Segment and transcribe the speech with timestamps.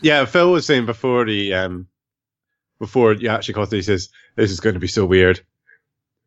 [0.00, 1.86] Yeah, Phil was saying before the um
[2.78, 5.40] before you actually caught it, he says this is going to be so weird.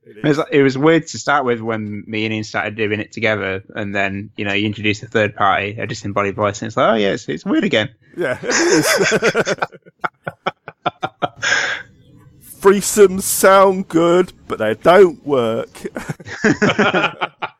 [0.05, 3.11] It was, it was weird to start with when me and Ian started doing it
[3.11, 6.77] together, and then you know you introduce a third party, a disembodied voice, and it's
[6.77, 7.89] like, oh yeah, it's, it's weird again.
[8.15, 9.55] Yeah, it is.
[12.61, 15.69] Threesomes sound good, but they don't work.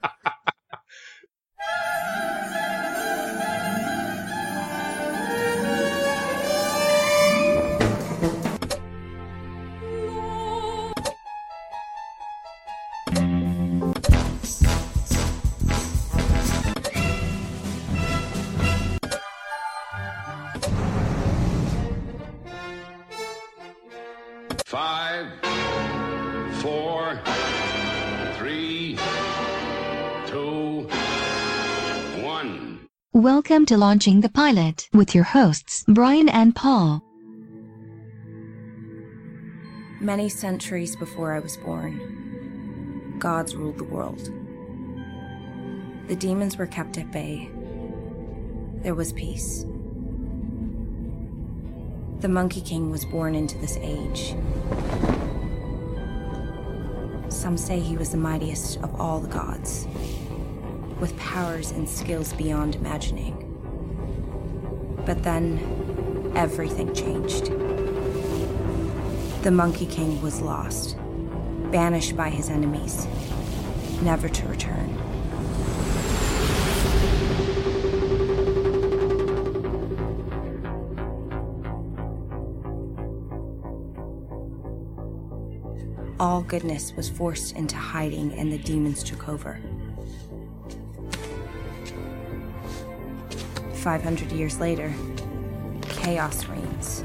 [33.15, 37.01] Welcome to Launching the Pilot with your hosts, Brian and Paul.
[40.02, 44.19] Many centuries before I was born, gods ruled the world.
[46.09, 47.49] The demons were kept at bay.
[48.83, 49.66] There was peace.
[52.19, 54.35] The Monkey King was born into this age.
[57.29, 59.88] Some say he was the mightiest of all the gods,
[60.99, 63.41] with powers and skills beyond imagining.
[65.05, 67.51] But then, everything changed.
[69.43, 70.97] The Monkey King was lost,
[71.71, 73.07] banished by his enemies,
[74.01, 74.97] never to return.
[86.17, 89.59] All goodness was forced into hiding and the demons took over.
[93.86, 94.91] 500 years later,
[95.89, 97.03] chaos reigns.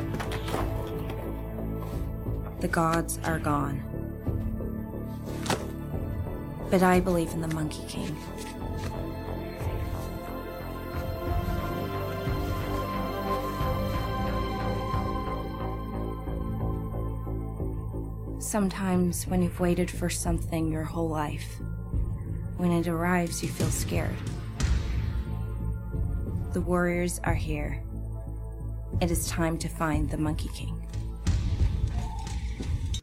[2.60, 3.82] The gods are gone.
[6.70, 8.16] But I believe in the Monkey King.
[18.40, 21.60] Sometimes, when you've waited for something your whole life,
[22.56, 24.16] when it arrives, you feel scared.
[26.52, 27.80] The warriors are here.
[29.00, 30.84] It is time to find the Monkey King.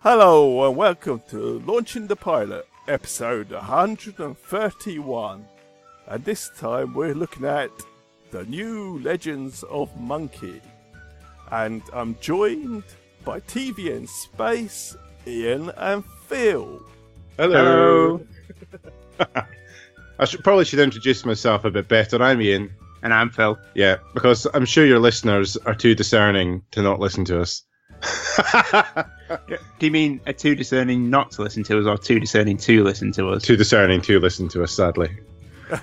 [0.01, 5.45] Hello and welcome to Launching the Pilot, episode 131.
[6.07, 7.71] And this time we're looking at
[8.31, 10.59] the new Legends of Monkey.
[11.49, 12.83] And I'm joined
[13.23, 16.81] by TV in Space, Ian and Phil.
[17.37, 18.19] Hello.
[20.19, 22.21] I should probably should introduce myself a bit better.
[22.21, 22.71] I'm Ian.
[23.03, 23.57] And I'm Phil.
[23.75, 27.63] Yeah, because I'm sure your listeners are too discerning to not listen to us.
[29.79, 32.83] Do you mean a too discerning not to listen to us, or too discerning to
[32.83, 33.43] listen to us?
[33.43, 35.09] too discerning to listen to us, sadly.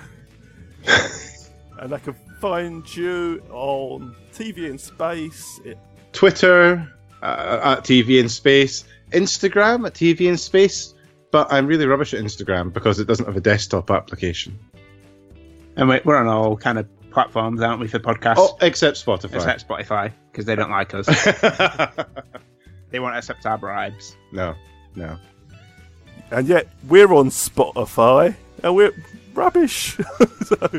[1.77, 5.59] And I can find you on TV in Space.
[5.65, 5.77] It-
[6.13, 6.89] Twitter
[7.21, 10.93] uh, at TV in Space, Instagram at TV in Space,
[11.31, 14.57] but I'm really rubbish at Instagram because it doesn't have a desktop application.
[15.75, 18.35] And we're, we're on all kind of platforms, aren't we, for podcasts?
[18.37, 19.35] Oh, except Spotify.
[19.35, 21.07] Except Spotify, because they don't like us.
[22.91, 24.15] they won't accept our bribes.
[24.31, 24.53] no,
[24.95, 25.17] no.
[26.31, 28.91] And yet we're on Spotify and we're
[29.33, 29.97] rubbish.
[30.45, 30.69] so,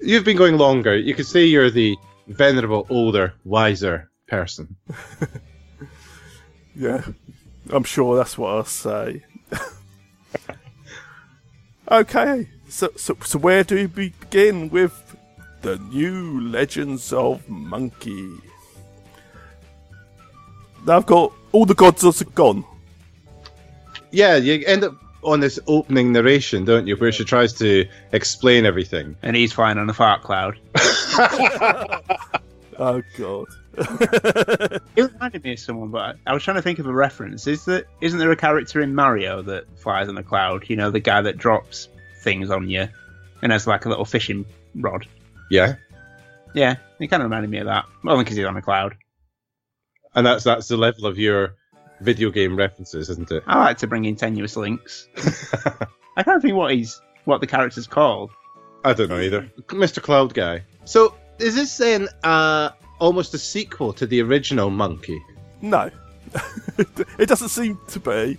[0.00, 0.96] You've been going longer.
[0.96, 4.76] You can see you're the venerable, older, wiser person.
[6.74, 7.04] yeah,
[7.70, 9.24] I'm sure that's what I'll say.
[11.90, 15.16] okay, so, so so where do we begin with
[15.62, 18.30] the new Legends of Monkey?
[20.86, 22.64] Now I've got all the gods are gone.
[24.10, 28.64] Yeah, you end up on this opening narration, don't you, where she tries to explain
[28.64, 29.16] everything.
[29.22, 30.58] And he's flying on a fart cloud.
[32.78, 33.46] Oh god.
[34.96, 37.46] It reminded me of someone, but I was trying to think of a reference.
[37.46, 40.68] Is that isn't there a character in Mario that flies on a cloud?
[40.68, 41.88] You know, the guy that drops
[42.26, 42.88] things on you
[43.40, 44.44] and has like a little fishing
[44.74, 45.06] rod.
[45.48, 45.76] Yeah,
[46.54, 47.84] Yeah, it kind of reminded me of that.
[48.04, 48.96] Only because he's on a cloud.
[50.16, 51.54] and that's that's the level of your
[52.00, 53.44] video game references, isn't it?
[53.46, 55.08] I like to bring in tenuous links.
[56.16, 58.30] I can't think what he's what the character's called.
[58.84, 59.42] I don't know either.
[59.68, 60.02] Mr.
[60.02, 60.62] Cloud Guy.
[60.84, 65.20] So, is this then uh, almost a sequel to the original Monkey?
[65.60, 65.90] No.
[67.18, 68.38] it doesn't seem to be.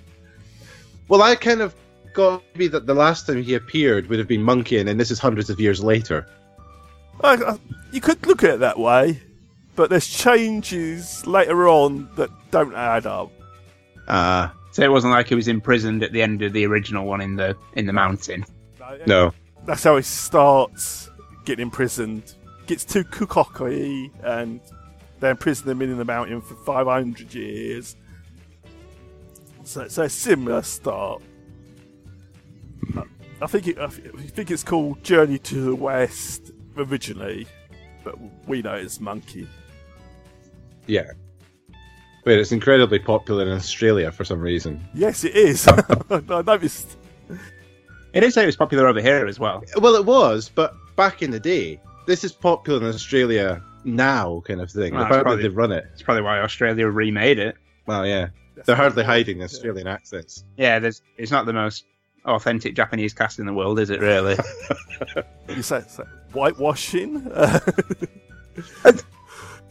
[1.08, 1.74] Well, I kind of
[2.18, 5.20] got maybe that the last time he appeared would have been Monkey, and this is
[5.20, 6.28] hundreds of years later.
[7.24, 7.58] I, I,
[7.92, 9.22] you could look at it that way.
[9.76, 13.32] but there's changes later on that don't add up.
[14.08, 17.22] Uh, So it wasn't like he was imprisoned at the end of the original one
[17.22, 18.44] in the in the mountain.
[19.06, 19.32] no.
[19.66, 21.10] That's how he starts
[21.46, 22.34] getting imprisoned.
[22.68, 24.60] Gets too cocky and
[25.20, 27.96] they imprison him in the mountain for 500 years.
[29.64, 31.22] So, so a similar start.
[33.42, 37.48] I think it, I think it's called Journey to the West originally,
[38.04, 38.16] but
[38.48, 39.48] we know it's Monkey.
[40.88, 41.12] Yeah.
[42.26, 44.84] Wait, it's incredibly popular in Australia for some reason.
[44.94, 45.68] Yes, it is.
[46.10, 46.98] I noticed.
[48.14, 49.64] It did say it was popular over here as well.
[49.78, 54.62] Well, it was, but back in the day, this is popular in Australia now, kind
[54.62, 54.94] of thing.
[54.94, 55.86] Well, Apparently, probably- they run it.
[55.90, 57.56] That's probably why Australia remade it.
[57.86, 58.30] Well, yeah,
[58.66, 60.44] they're hardly hiding the Australian accents.
[60.58, 61.86] Yeah, there's it's not the most
[62.28, 64.36] authentic Japanese cast in the world, is it really?
[65.50, 66.04] You say, say
[66.34, 67.24] whitewashing?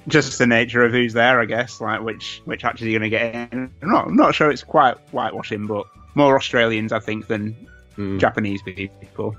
[0.09, 1.81] Just the nature of who's there, I guess.
[1.81, 3.71] Like which which actors are you going to get in?
[3.83, 7.55] I'm not, I'm not sure it's quite whitewashing, but more Australians, I think, than
[7.97, 8.19] Hmm.
[8.19, 9.35] Japanese people.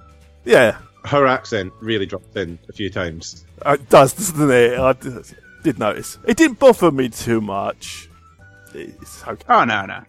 [0.45, 3.45] yeah, Her accent really dropped in a few times.
[3.63, 4.79] it does, doesn't it?
[4.79, 5.25] I did,
[5.63, 6.17] did notice.
[6.25, 8.09] It didn't bother me too much.
[8.73, 9.45] It's okay.
[9.47, 10.01] Oh no, no.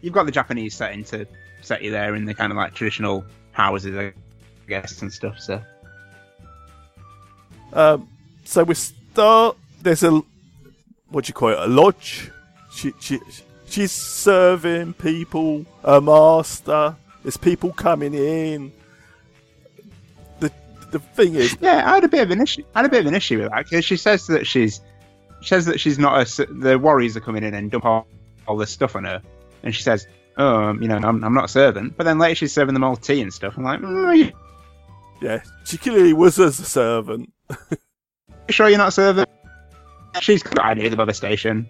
[0.00, 1.26] You've got the Japanese setting to
[1.62, 4.12] set you there in the kind of like traditional houses, I
[4.68, 5.38] guess, and stuff.
[5.40, 5.60] So
[7.72, 8.08] Um,
[8.44, 9.56] so we start.
[9.82, 10.22] There's a
[11.10, 11.58] what do you call it?
[11.58, 12.30] A lodge.
[12.72, 13.18] She, she,
[13.66, 15.64] she's serving people.
[15.84, 16.96] A master.
[17.22, 18.72] There's people coming in.
[20.40, 20.52] The
[20.90, 22.62] the thing is, yeah, I had a bit of an issue.
[22.74, 24.80] I had a bit of an issue with that because she says that she's
[25.40, 26.46] she says that she's not a.
[26.46, 28.06] the warriors are coming in and dump all,
[28.46, 29.22] all this stuff on her,
[29.62, 30.06] and she says,
[30.36, 32.84] "Oh, um, you know, I'm, I'm not a servant." But then later she's serving them
[32.84, 33.56] all tea and stuff.
[33.56, 34.32] I'm like, mm, are you
[35.20, 37.32] yeah, she clearly was as a servant.
[38.50, 39.28] sure you're not a servant?
[40.20, 41.68] She's got idea above a station.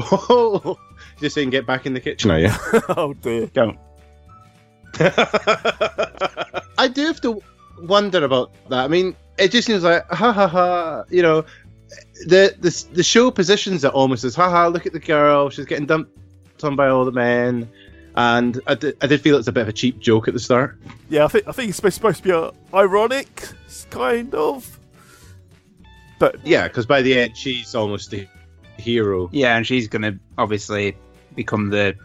[0.00, 0.76] Oh,
[1.20, 2.50] just saying, get back in the kitchen, are you?
[2.90, 3.46] oh dear.
[3.46, 3.78] Don't.
[6.78, 7.40] I do have to
[7.82, 8.84] wonder about that.
[8.84, 11.04] I mean, it just seems like ha ha ha.
[11.08, 11.44] You know,
[12.26, 14.66] the the the show positions it almost as ha ha.
[14.66, 16.12] Look at the girl; she's getting dumped
[16.62, 17.68] on by all the men.
[18.16, 20.40] And I did, I did feel it's a bit of a cheap joke at the
[20.40, 20.78] start.
[21.08, 23.48] Yeah, I think I think it's supposed supposed to be uh, ironic,
[23.90, 24.78] kind of.
[26.20, 28.28] But Yeah, because by the end she's almost the
[28.76, 29.28] hero.
[29.32, 30.96] Yeah, and she's gonna obviously
[31.34, 31.96] become the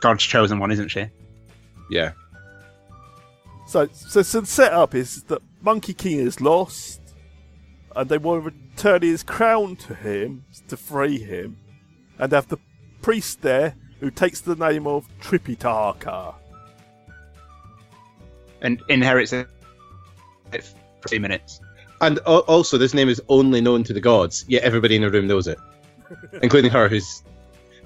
[0.00, 1.06] God's chosen one, isn't she?
[1.90, 2.12] Yeah,
[3.66, 7.00] So, so, so the setup is that Monkey King is lost,
[7.98, 11.56] and they want to return his crown to him to free him,
[12.20, 12.58] and have the
[13.02, 16.32] priest there who takes the name of Tripitaka.
[18.62, 19.48] And inherits it
[20.52, 21.60] for three minutes.
[22.00, 24.44] and also this name is only known to the gods.
[24.46, 25.58] Yet everybody in the room knows it,
[26.42, 27.24] including her, who's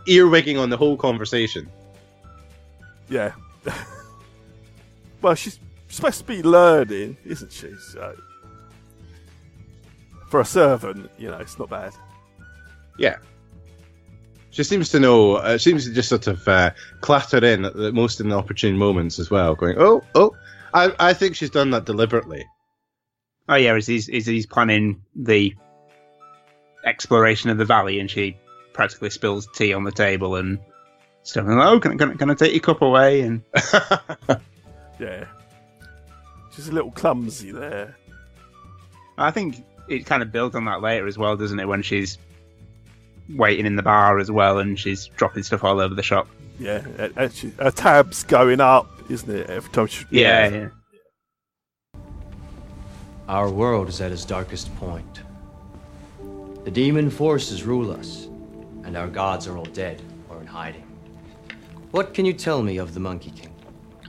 [0.06, 1.70] earwigging on the whole conversation.
[3.08, 3.32] Yeah.
[5.22, 7.72] well, she's supposed to be learning, isn't she?
[7.92, 8.14] So,
[10.32, 11.92] for a servant, you know, it's not bad.
[12.98, 13.16] Yeah.
[14.50, 15.34] She seems to know.
[15.36, 16.70] Uh, seems to just sort of uh,
[17.02, 20.34] clatter in at the most inopportune moments as well, going, "Oh, oh."
[20.74, 22.46] I, I think she's done that deliberately.
[23.48, 25.54] Oh yeah, is he's is he's planning the
[26.84, 28.36] exploration of the valley, and she
[28.72, 30.58] practically spills tea on the table and
[31.24, 31.46] stuff.
[31.46, 33.20] And like, oh, can, I- can, I- can I take your cup away?
[33.22, 33.42] And
[35.00, 35.24] Yeah.
[36.54, 37.96] She's a little clumsy there.
[39.18, 41.66] I think it kind of builds on that later as well, doesn't it?
[41.68, 42.18] When she's
[43.36, 46.28] waiting in the bar as well, and she's dropping stuff all over the shop.
[46.58, 49.48] Yeah, and- and she, her tab's going up, isn't it?
[49.50, 50.04] Every time she.
[50.10, 50.68] Yeah, yeah.
[53.28, 55.20] Our world is at its darkest point.
[56.64, 58.26] The demon forces rule us,
[58.84, 60.82] and our gods are all dead or in hiding.
[61.92, 63.48] What can you tell me of the Monkey King?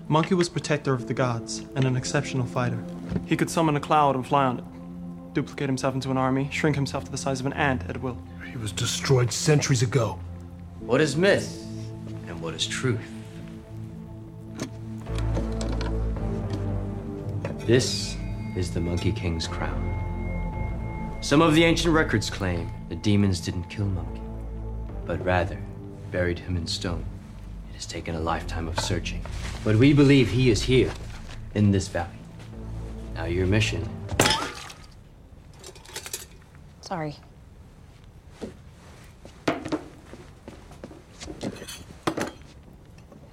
[0.07, 2.83] Monkey was protector of the gods and an exceptional fighter.
[3.25, 4.63] He could summon a cloud and fly on it,
[5.33, 8.17] duplicate himself into an army, shrink himself to the size of an ant at will.
[8.49, 10.19] He was destroyed centuries ago.
[10.79, 11.65] What is myth
[12.27, 12.99] and what is truth?
[17.65, 18.17] This
[18.55, 19.89] is the Monkey King's crown.
[21.21, 24.21] Some of the ancient records claim the demons didn't kill Monkey,
[25.05, 25.57] but rather
[26.11, 27.05] buried him in stone.
[27.69, 29.25] It has taken a lifetime of searching,
[29.63, 30.91] but we believe he is here,
[31.55, 32.09] in this valley.
[33.15, 33.87] Now, your mission
[36.93, 37.15] Sorry.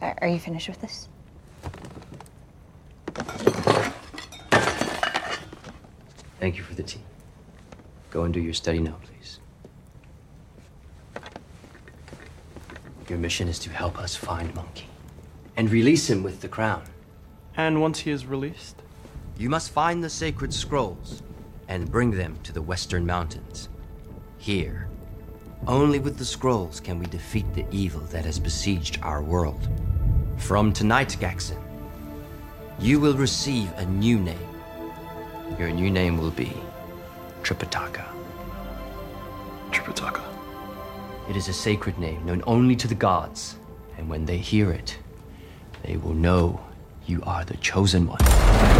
[0.01, 1.09] Are are you finished with this?
[6.41, 7.03] Thank you for the tea.
[8.11, 9.41] Go and do your study now, please.
[13.11, 14.89] Your mission is to help us find Monkey
[15.59, 16.85] and release him with the crown.
[17.59, 18.77] And once he is released,
[19.37, 21.23] You must find the sacred scrolls
[21.71, 23.69] and bring them to the Western Mountains.
[24.39, 24.89] Here,
[25.69, 29.69] only with the scrolls can we defeat the evil that has besieged our world.
[30.37, 31.63] From tonight, Gaxon,
[32.81, 34.49] you will receive a new name.
[35.59, 36.53] Your new name will be
[37.43, 38.05] Tripitaka.
[39.71, 40.25] Tripitaka.
[41.29, 43.57] It is a sacred name known only to the gods,
[43.97, 44.99] and when they hear it,
[45.85, 46.61] they will know
[47.07, 48.80] you are the chosen one.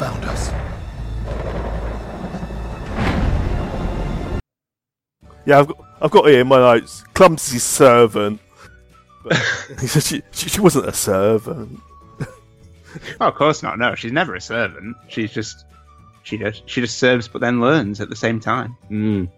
[0.00, 0.50] Found us.
[5.44, 8.40] Yeah, I've got, I've got here in my notes clumsy servant.
[9.22, 9.36] But
[9.78, 11.80] he said she, she, she wasn't a servant.
[13.20, 13.78] Oh, of course not.
[13.78, 14.96] No, she's never a servant.
[15.08, 15.66] She's just
[16.22, 18.78] she just she just serves, but then learns at the same time.
[18.90, 19.28] Mm.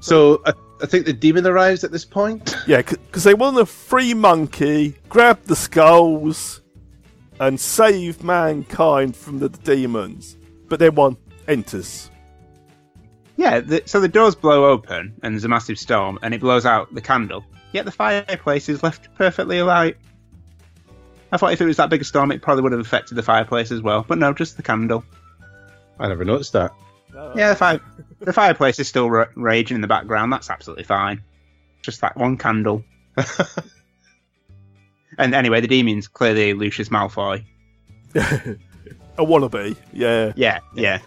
[0.00, 2.56] So I, I think the demon arrives at this point.
[2.66, 6.62] Yeah, because they want to free Monkey, grab the skulls,
[7.40, 10.36] and save mankind from the demons.
[10.68, 11.16] But then one
[11.48, 12.10] enters.
[13.36, 16.64] Yeah, the, so the doors blow open and there's a massive storm, and it blows
[16.64, 17.44] out the candle.
[17.72, 19.96] Yet the fireplace is left perfectly alight.
[21.32, 23.22] I thought if it was that big a storm, it probably would have affected the
[23.22, 25.04] fireplace as well, but no, just the candle.
[25.98, 26.72] I never noticed that.
[27.36, 27.80] Yeah, the fire
[28.20, 30.32] the fireplace is still ra- raging in the background.
[30.32, 31.22] That's absolutely fine.
[31.82, 32.84] Just that one candle.
[35.18, 37.44] and anyway, the demon's clearly Lucius Malfoy.
[38.14, 40.32] A wannabe, yeah.
[40.36, 40.98] Yeah, yeah.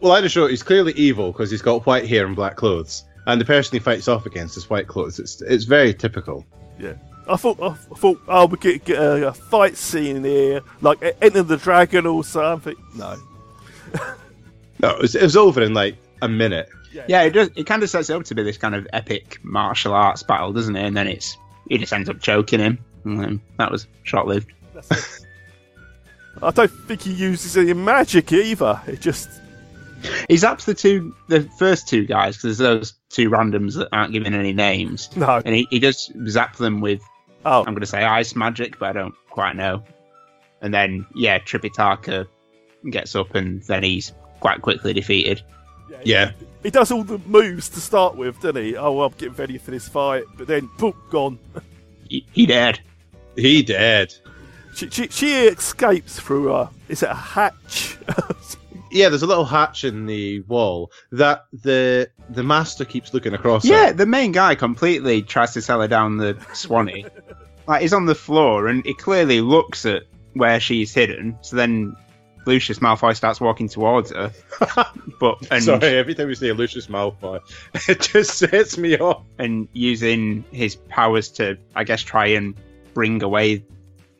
[0.00, 3.04] Well, I just wrote he's clearly evil because he's got white hair and black clothes,
[3.26, 5.18] and the person he fights off against is white clothes.
[5.18, 6.44] It's it's very typical.
[6.78, 6.94] Yeah.
[7.28, 11.44] I thought, I thought, oh, we get, get a, a fight scene here, like Enter
[11.44, 12.74] the Dragon or something.
[12.96, 13.16] No.
[14.82, 16.68] No, it was, it was over in like a minute.
[17.06, 17.50] Yeah, it does.
[17.54, 20.52] It kind of sets it up to be this kind of epic martial arts battle,
[20.52, 20.84] doesn't it?
[20.84, 21.38] And then it's
[21.68, 22.78] he just ends up choking him.
[23.04, 24.52] And then that was short lived.
[26.42, 28.80] I don't think he uses any magic either.
[28.86, 29.28] It just,
[30.28, 34.12] He zaps the two, the first two guys because there's those two randoms that aren't
[34.12, 35.14] given any names.
[35.16, 35.42] no.
[35.44, 37.00] And he, he does zap them with,
[37.44, 39.82] Oh, I'm going to say ice magic, but I don't quite know.
[40.60, 42.26] And then, yeah, Tripitaka
[42.90, 45.42] gets up and then he's quite quickly defeated.
[46.04, 46.32] Yeah,
[46.62, 48.76] he does all the moves to start with, doesn't he?
[48.76, 51.38] Oh, I'm getting ready for this fight, but then, boom, gone.
[52.08, 52.80] He, he dead.
[53.36, 54.14] He did.
[54.74, 57.98] She, she, she escapes through a, is it a hatch?
[58.92, 63.64] Yeah, there's a little hatch in the wall that the the master keeps looking across.
[63.64, 63.96] Yeah, at.
[63.96, 67.06] the main guy completely tries to sell her down the Swanee.
[67.66, 70.02] like he's on the floor and he clearly looks at
[70.34, 71.38] where she's hidden.
[71.40, 71.96] So then
[72.44, 74.30] Lucius Malfoy starts walking towards her.
[75.20, 77.40] but and Sorry, every time we say Lucius Malfoy,
[77.88, 79.24] it just sets me off.
[79.38, 82.54] and using his powers to, I guess, try and
[82.94, 83.64] bring away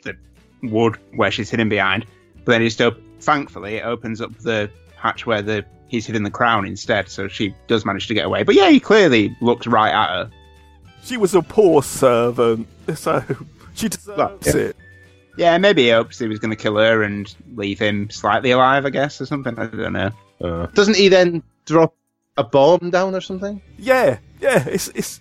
[0.02, 0.17] the
[0.62, 2.07] wood where she's hidden behind.
[2.45, 6.31] But then he still, thankfully, it opens up the hatch where the he's hidden the
[6.31, 7.09] crown instead.
[7.09, 8.43] So she does manage to get away.
[8.43, 10.31] But yeah, he clearly looks right at her.
[11.02, 13.23] she was a poor servant, so
[13.75, 14.57] she deserves Well, yeah.
[14.57, 14.76] it.
[15.38, 18.85] Yeah, maybe he hopes he was going to kill her and leave him slightly alive,
[18.85, 19.59] I guess, or something.
[19.59, 20.11] I don't know.
[20.43, 21.95] Uh, doesn't he then drop
[22.37, 23.62] a bomb down or something?
[23.79, 25.21] Yeah, yeah, it's it's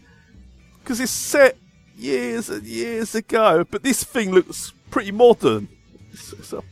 [0.83, 1.57] because it's set
[2.01, 5.67] years and years ago, but this thing looks pretty modern.
[6.11, 6.63] It's, it's a-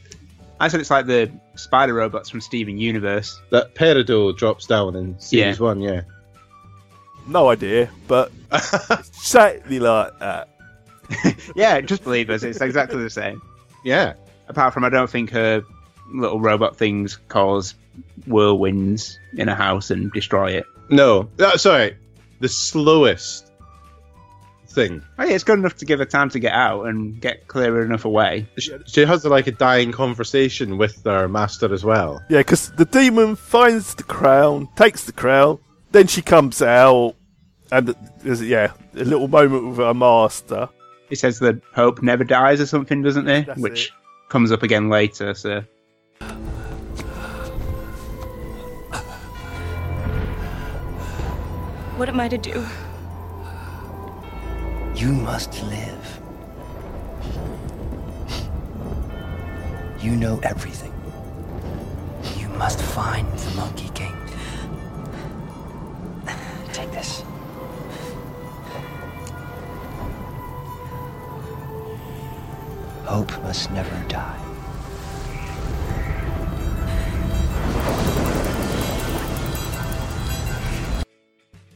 [0.60, 3.40] I said it's like the spider robots from Steven Universe.
[3.52, 5.64] That Peridot drops down in series Yeah.
[5.64, 5.80] one.
[5.82, 6.02] Yeah.
[7.28, 10.50] no idea, but exactly like that.
[11.56, 13.42] Yeah, just believe us, it's exactly the same.
[13.84, 14.14] yeah.
[14.48, 15.64] Apart from, I don't think her
[16.12, 17.76] little robot things cause
[18.28, 20.66] whirlwinds in a house and destroy it.
[20.90, 21.96] No, uh, sorry.
[22.40, 23.49] The slowest
[24.70, 25.04] thing.
[25.18, 27.82] Oh, yeah, it's good enough to give her time to get out and get clear
[27.84, 28.48] enough away.
[28.58, 32.24] She, she has like a dying conversation with her master as well.
[32.30, 35.60] Yeah, because the demon finds the crown, takes the crown,
[35.92, 37.16] then she comes out,
[37.72, 40.70] and there's yeah a little moment with her master.
[41.10, 43.42] He says that hope never dies or something, doesn't he?
[43.42, 43.92] That's Which it.
[44.30, 45.64] comes up again later, so.
[51.98, 52.66] What am I to do?
[55.00, 56.20] You must live.
[60.02, 60.92] You know everything.
[62.36, 64.14] You must find the Monkey King.
[66.74, 67.24] Take this.
[73.06, 74.38] Hope must never die.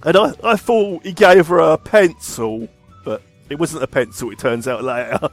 [0.05, 2.67] And I, I thought he gave her a pencil,
[3.49, 5.19] it wasn't a pencil, it turns out later.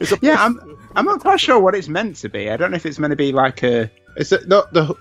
[0.00, 2.50] It's a Yeah, I'm I'm not quite sure what it's meant to be.
[2.50, 4.94] I don't know if it's meant to be like a Is it not the?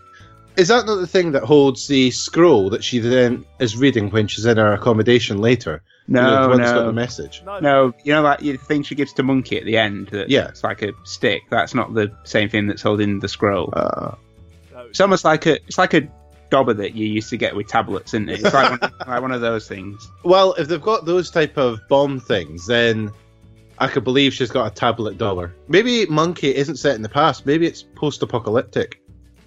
[0.55, 4.25] Is that not the thing that holds the scroll that she then is reading when
[4.27, 5.83] she's in her accommodation later?
[6.07, 7.43] You know, no the one that's got no the message.
[7.45, 7.93] no.
[8.03, 10.07] You know, like the thing she gives to Monkey at the end.
[10.07, 10.47] That Yeah.
[10.47, 11.43] it's like a stick.
[11.51, 13.71] That's not the same thing that's holding the scroll.
[13.73, 14.15] Uh,
[14.89, 16.07] It's almost like a it's like a
[16.49, 18.41] dobber that you used to get with tablets, isn't it?
[18.41, 20.09] It's like one, like one of those things.
[20.23, 23.11] well, if they've got those type of bomb things, then
[23.79, 25.53] I could believe she's got a tablet dollar.
[25.67, 27.45] Maybe Monkey isn't set in the past.
[27.45, 29.01] Maybe it's post-apocalyptic.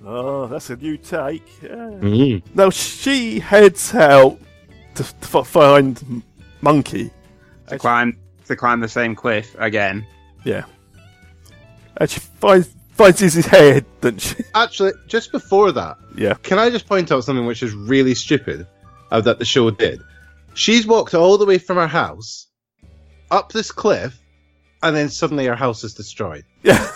[0.04, 1.46] Oh, that's a new take.
[1.62, 1.68] Yeah.
[1.70, 2.42] Mm.
[2.54, 4.38] Now she heads out
[4.94, 6.22] to, to find
[6.62, 7.10] Monkey.
[7.68, 10.06] To climb to climb the same cliff again.
[10.44, 10.64] Yeah.
[11.98, 14.36] And she finds finds his head, doesn't she?
[14.54, 16.34] Actually, just before that, Yeah.
[16.42, 18.66] can I just point out something which is really stupid
[19.10, 20.00] uh, that the show did?
[20.54, 22.46] She's walked all the way from her house
[23.30, 24.18] up this cliff,
[24.82, 26.44] and then suddenly her house is destroyed.
[26.62, 26.86] Yeah.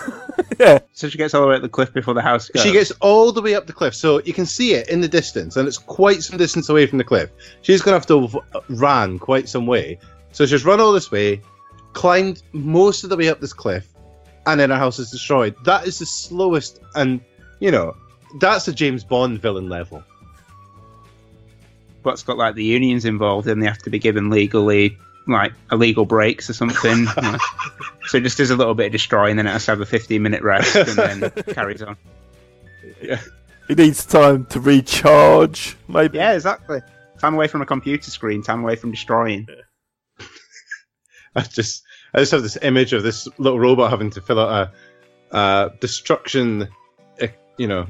[0.59, 0.79] yeah.
[0.93, 2.61] So she gets all the way up the cliff before the house goes.
[2.61, 5.07] She gets all the way up the cliff, so you can see it in the
[5.07, 7.31] distance, and it's quite some distance away from the cliff.
[7.63, 9.97] She's going to have to run quite some way.
[10.33, 11.41] So she's run all this way,
[11.93, 13.87] climbed most of the way up this cliff,
[14.45, 15.55] and then her house is destroyed.
[15.65, 17.21] That is the slowest, and
[17.59, 17.95] you know,
[18.39, 20.03] that's a James Bond villain level.
[22.03, 24.97] What's got like the unions involved, and they have to be given legally
[25.27, 27.07] like illegal breaks or something.
[27.23, 27.37] you.
[28.07, 29.85] So it just does a little bit of destroying, then it has to have a
[29.85, 31.97] 15 minute rest, and then carries on.
[33.67, 36.17] He needs time to recharge, maybe.
[36.17, 36.81] Yeah, exactly.
[37.19, 39.47] Time away from a computer screen, time away from destroying.
[41.35, 41.83] I just,
[42.15, 44.71] I just have this image of this little robot having to fill out
[45.31, 46.67] a, uh, destruction,
[47.21, 47.85] uh, you know,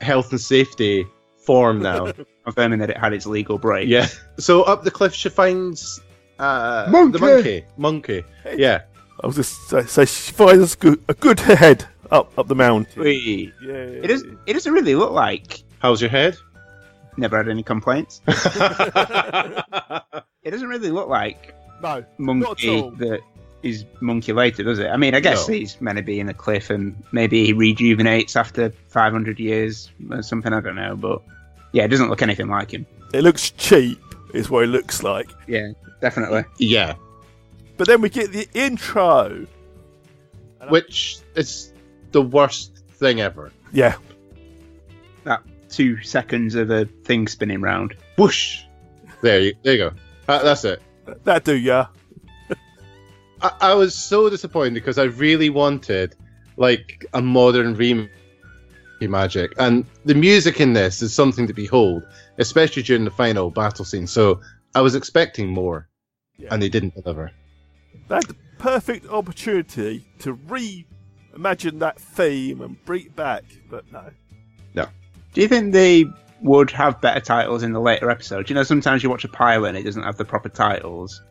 [0.00, 1.06] health and safety
[1.46, 2.12] form now.
[2.44, 3.88] Confirming that it had its legal break.
[3.88, 4.08] Yeah.
[4.38, 6.00] So up the cliff, she finds
[6.40, 7.12] uh, Monkey!
[7.18, 7.64] the monkey.
[7.76, 8.24] Monkey.
[8.56, 8.82] Yeah.
[9.22, 13.00] I was just say, say she finds good, a good head up up the mountain.
[13.00, 13.52] Whee.
[13.64, 13.74] Yeah.
[13.74, 15.62] It, does, it doesn't really look like.
[15.78, 16.36] How's your head?
[17.16, 18.22] Never had any complaints.
[20.44, 22.90] It doesn't really look like No, not monkey at all.
[22.92, 23.20] that
[23.62, 24.88] is monkey later, does it?
[24.88, 25.54] I mean, I guess No.
[25.54, 30.22] he's meant to be in a cliff and maybe he rejuvenates after 500 years or
[30.22, 30.96] something, I don't know.
[30.96, 31.22] But
[31.72, 32.86] yeah, it doesn't look anything like him.
[33.14, 34.00] It looks cheap,
[34.34, 35.30] is what it looks like.
[35.46, 36.44] Yeah, definitely.
[36.58, 36.94] yeah.
[37.76, 39.46] But then we get the intro.
[40.68, 41.72] Which is
[42.12, 43.50] the worst thing ever.
[43.72, 43.96] Yeah.
[45.24, 47.94] That two seconds of a thing spinning round.
[48.16, 48.62] Whoosh.
[49.22, 49.90] There you, there you go.
[50.28, 50.80] Uh, that's it.
[51.24, 51.86] That do ya.
[53.42, 56.14] I, I was so disappointed because I really wanted
[56.56, 58.10] like a modern remake
[59.00, 62.04] magic, and the music in this is something to behold,
[62.38, 64.06] especially during the final battle scene.
[64.06, 64.40] So
[64.74, 65.88] I was expecting more,
[66.50, 67.32] and they didn't deliver.
[68.08, 74.04] They had the perfect opportunity to reimagine that theme and bring it back, but no.
[74.74, 74.86] No.
[75.34, 76.04] Do you think they
[76.40, 78.50] would have better titles in the later episodes?
[78.50, 81.22] You know, sometimes you watch a pilot and it doesn't have the proper titles.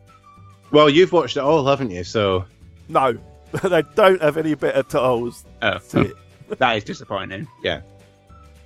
[0.72, 2.02] Well, you've watched it all, haven't you?
[2.02, 2.44] So
[2.88, 3.16] No.
[3.62, 5.44] they don't have any better titles.
[5.60, 6.16] Oh, to it.
[6.58, 7.46] that is disappointing.
[7.62, 7.82] yeah.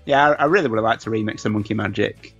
[0.04, 2.32] Yeah, I, I really would have liked to remix the Monkey Magic.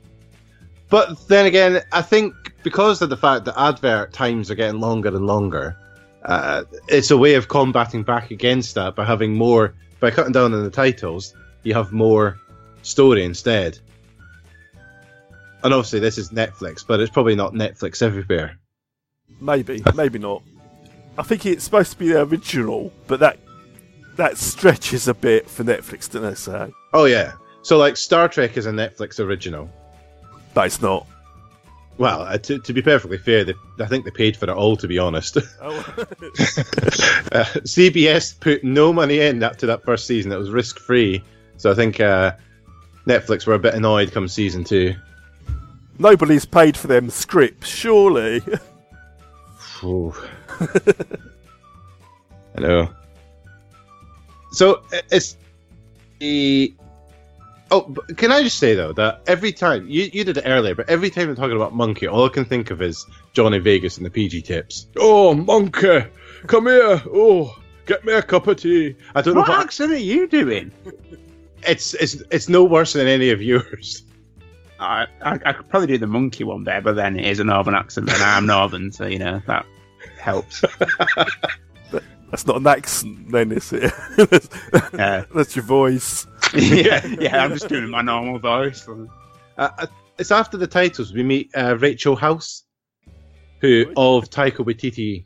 [0.89, 5.09] But then again, I think because of the fact that advert times are getting longer
[5.09, 5.77] and longer,
[6.25, 10.55] uh, it's a way of combating back against that by having more, by cutting down
[10.55, 12.39] on the titles, you have more
[12.83, 13.77] story instead.
[15.65, 18.57] And obviously, this is Netflix, but it's probably not Netflix everywhere.
[19.41, 20.43] Maybe, maybe not.
[21.19, 23.39] I think it's supposed to be the original, but that
[24.17, 26.73] that stretches a bit for Netflix, don't they say?
[26.93, 27.33] Oh, yeah.
[27.63, 29.71] So, like, Star Trek is a Netflix original.
[30.55, 31.07] But it's not.
[31.99, 34.77] Well, uh, to, to be perfectly fair, they, I think they paid for it all,
[34.77, 35.39] to be honest.
[35.61, 35.79] Oh.
[35.99, 40.33] uh, CBS put no money in up to that first season.
[40.33, 41.23] It was risk free.
[41.57, 42.33] So I think uh,
[43.07, 44.95] Netflix were a bit annoyed come season two.
[45.99, 48.43] Nobody's paid for them scripts, surely.
[52.57, 52.89] I know.
[54.53, 55.37] So it's
[56.19, 56.75] the.
[57.71, 57.83] Oh,
[58.17, 61.11] can I just say though that every time you, you did it earlier, but every
[61.11, 64.11] time we're talking about Monkey, all I can think of is Johnny Vegas and the
[64.11, 64.87] PG tips.
[64.97, 66.05] Oh, Monkey,
[66.47, 67.03] come here.
[67.13, 68.95] Oh, get me a cup of tea.
[69.15, 70.71] I don't What know what accent are you doing?
[71.67, 74.05] it's it's it's no worse than any of yours.
[74.79, 77.45] I, I, I could probably do the monkey one there, but then it is a
[77.45, 79.65] northern accent, and I'm northern, so you know that
[80.19, 80.63] helps.
[82.31, 83.93] That's not an accent, then, is it?
[84.17, 84.49] that's,
[84.95, 85.25] Yeah.
[85.33, 86.27] that's your voice.
[86.55, 87.43] yeah, yeah.
[87.45, 88.87] I'm just doing my normal voice.
[88.89, 89.07] Uh,
[89.57, 89.87] uh,
[90.19, 92.65] it's after the titles we meet uh, Rachel House,
[93.61, 95.25] who of Taika Waititi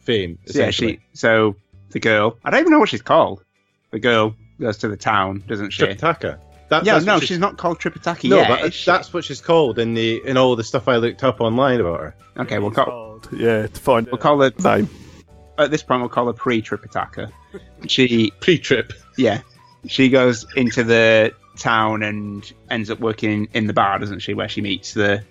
[0.00, 0.38] fame.
[0.44, 0.92] Yeah, essentially.
[0.94, 1.00] she.
[1.12, 1.56] So
[1.90, 2.38] the girl.
[2.42, 3.44] I don't even know what she's called.
[3.90, 5.82] The girl goes to the town, doesn't she?
[5.82, 6.40] Tripitaka.
[6.70, 8.48] That, yeah, no, what she's not called Tripitaka No, yet.
[8.48, 8.90] but is she?
[8.90, 12.00] that's what she's called in the in all the stuff I looked up online about
[12.00, 12.14] her.
[12.38, 12.58] okay.
[12.60, 13.20] We'll call.
[13.32, 14.52] Yeah, to find We'll call her.
[14.64, 14.88] name.
[15.58, 17.30] At this point, we'll call her pre-Tripitaka.
[17.86, 18.92] She Pre-trip.
[19.18, 19.40] Yeah.
[19.86, 24.32] She goes into the town and ends up working in the bar, doesn't she?
[24.32, 25.22] Where she meets the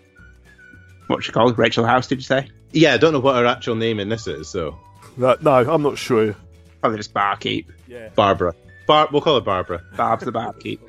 [1.07, 1.57] what's she called?
[1.57, 2.49] Rachel House, did you say?
[2.71, 4.47] Yeah, I don't know what her actual name in this is.
[4.49, 4.77] So
[5.17, 6.35] No, no, I'm not sure.
[6.81, 7.67] Probably just barkeep.
[7.87, 8.09] Yeah.
[8.13, 8.53] Barbara.
[8.87, 9.07] Bar.
[9.11, 9.81] We'll call her Barbara.
[9.95, 10.79] Barb's the barkeep.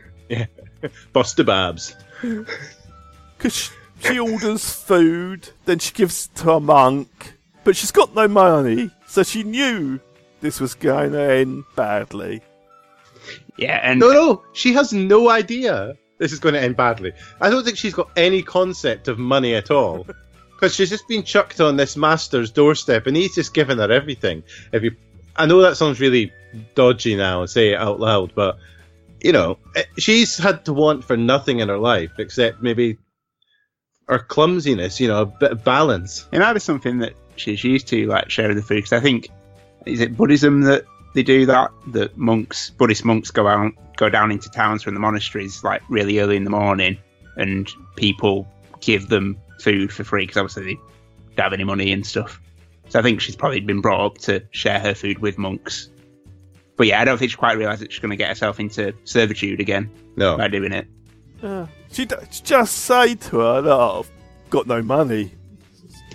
[1.13, 1.97] Buster Babs.
[2.21, 8.15] Because she, she orders food, then she gives it to a monk, but she's got
[8.15, 10.01] no money, so she knew
[10.41, 12.43] this was going to end badly.
[13.57, 17.13] Yeah, and No, no, she has no idea this is going to end badly.
[17.41, 20.07] I don't think she's got any concept of money at all.
[20.51, 24.43] Because she's just been chucked on this master's doorstep, and he's just given her everything.
[24.73, 24.95] If you,
[25.37, 26.31] I know that sounds really
[26.75, 28.59] dodgy now, and say it out loud, but
[29.23, 32.99] you know, eh, she's had to want for nothing in her life except maybe
[34.09, 35.01] her clumsiness.
[35.01, 36.29] You know, a bit of balance.
[36.33, 38.77] it might be something that she's used to, like sharing the food.
[38.77, 39.29] Because I think
[39.87, 41.71] is it Buddhism that they do that?
[41.89, 46.19] That monks, Buddhist monks, go out, go down into towns from the monasteries like really
[46.21, 46.99] early in the morning,
[47.37, 48.49] and people
[48.81, 50.81] give them food for free because obviously they
[51.37, 52.41] don't have any money and stuff.
[52.89, 55.89] So I think she's probably been brought up to share her food with monks.
[56.81, 58.95] But yeah, I don't think she quite realised that she's going to get herself into
[59.05, 60.87] servitude again No, by doing it.
[61.43, 64.11] Uh, she, d- she just say to her that I've
[64.49, 65.35] got no money.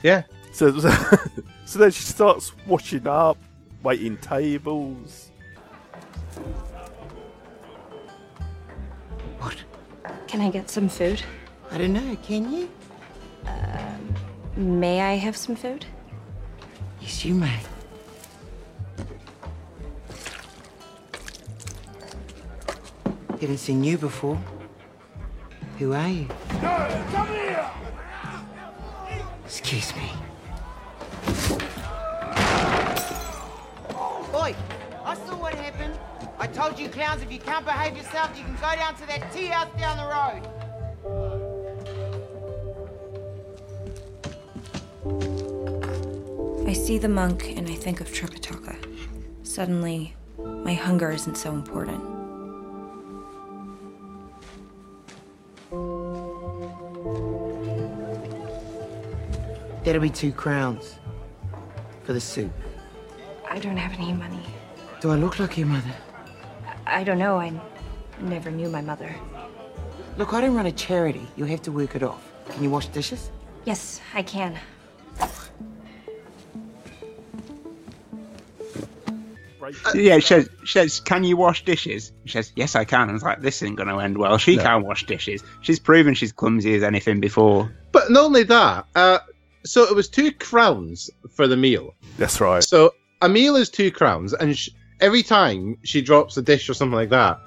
[0.02, 0.24] yeah,
[0.54, 0.76] So,
[1.66, 3.38] so then she starts washing up,
[3.84, 5.30] waiting tables.
[9.38, 9.64] What?
[10.26, 11.22] Can I get some food?
[11.70, 12.70] I don't know, can you?
[14.56, 15.86] May I have some food?
[17.02, 17.56] Yes, you may.
[23.42, 24.40] Haven't seen you before.
[25.78, 26.26] Who are you?
[26.62, 27.70] come here!
[29.44, 30.10] Excuse me.
[34.34, 34.56] Oi!
[35.04, 36.00] I saw what happened.
[36.40, 39.30] I told you clowns, if you can't behave yourself, you can go down to that
[39.34, 40.42] tea house down the road.
[46.70, 48.78] I see the monk and I think of Tripitaka.
[49.44, 52.15] Suddenly, my hunger isn't so important.
[59.96, 60.98] That'll be two crowns.
[62.04, 62.52] For the soup.
[63.50, 64.44] I don't have any money.
[65.00, 65.94] Do I look like your mother?
[66.86, 67.40] I don't know.
[67.40, 67.54] I
[68.20, 69.16] never knew my mother.
[70.18, 71.26] Look, I don't run a charity.
[71.38, 72.30] You'll have to work it off.
[72.50, 73.32] Can you wash dishes?
[73.64, 74.60] Yes, I can.
[79.94, 83.14] Yeah, she says, she says, "Can you wash dishes?" She says, "Yes, I can." I
[83.14, 84.64] was like, "This isn't going to end well." She No.
[84.64, 85.42] can wash dishes.
[85.62, 87.72] She's proven she's clumsy as anything before.
[87.94, 88.86] but not only that.
[88.94, 89.20] Uh,
[89.66, 91.96] so it was two crowns for the meal.
[92.18, 92.64] That's right.
[92.64, 94.70] So a meal is two crowns, and sh-
[95.02, 97.40] every time she drops a dish or something like that,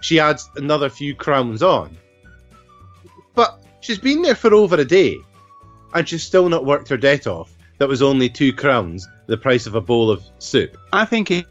[0.00, 1.96] she adds another few crowns on.
[3.34, 5.16] But she's been there for over a day,
[5.94, 7.52] and she's still not worked her debt off.
[7.78, 10.76] That was only two crowns, the price of a bowl of soup.
[10.92, 11.46] I think it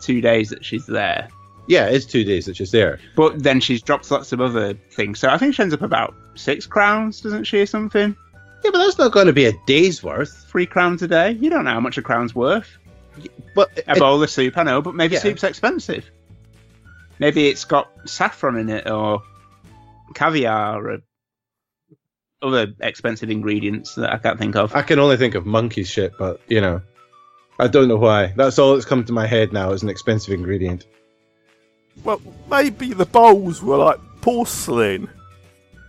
[0.00, 1.28] two days that she's there,
[1.66, 2.98] Yeah, it's two days that she's there.
[3.16, 5.18] but then she's dropped lots of other things.
[5.18, 8.14] So I think she ends up about six crowns, doesn't she, or something?
[8.64, 10.46] Yeah, but that's not going to be a day's worth.
[10.48, 11.32] Three crowns a day.
[11.32, 12.76] You don't know how much a crown's worth.
[13.54, 15.20] But A it- bowl of soup, I know, but maybe Yeah.
[15.20, 16.10] soup's expensive.
[17.18, 19.22] Maybe it's got saffron in it or
[20.14, 20.98] caviar or
[22.42, 24.74] other expensive ingredients that I can't think of.
[24.74, 26.80] I can only think of monkey shit, but you know,
[27.60, 28.32] I don't know why.
[28.36, 30.86] That's all that's come to my head now as an expensive ingredient.
[32.02, 35.08] Well, maybe the bowls were like porcelain.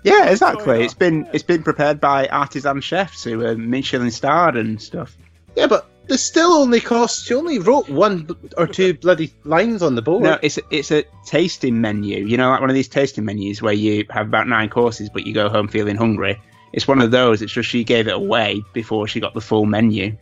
[0.05, 0.83] Yeah, exactly.
[0.83, 5.17] It's been it's been prepared by artisan chefs who are Michelin starred and stuff.
[5.55, 7.25] Yeah, but this still only cost.
[7.25, 10.21] She only wrote one or two bloody lines on the board.
[10.23, 12.23] No, it's a, it's a tasting menu.
[12.23, 15.25] You know, like one of these tasting menus where you have about nine courses, but
[15.25, 16.39] you go home feeling hungry.
[16.71, 17.41] It's one of those.
[17.41, 20.15] It's just she gave it away before she got the full menu.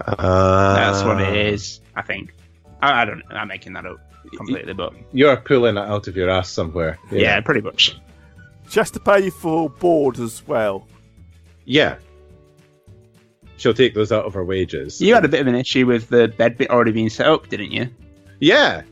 [0.00, 1.80] Uh, That's what it is.
[1.94, 2.34] I think.
[2.82, 3.22] I, I don't.
[3.30, 3.98] I'm making that up
[4.36, 6.98] completely, but You're pulling it out of your ass somewhere.
[7.12, 7.96] yeah, pretty much.
[8.68, 10.86] She has to pay for board as well.
[11.64, 11.96] Yeah.
[13.56, 15.00] she'll take those out of her wages.
[15.00, 17.48] You had a bit of an issue with the bed bit already being set up,
[17.48, 17.88] didn't you?
[18.40, 18.82] Yeah,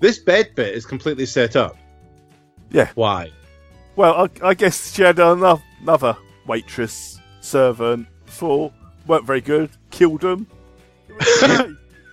[0.00, 1.76] this bed bit is completely set up.
[2.70, 2.90] Yeah.
[2.94, 3.30] Why?
[3.96, 6.16] Well, I, I guess she had another, another
[6.46, 8.72] waitress, servant, before,
[9.06, 10.46] weren't very good, killed them.
[11.18, 11.72] That's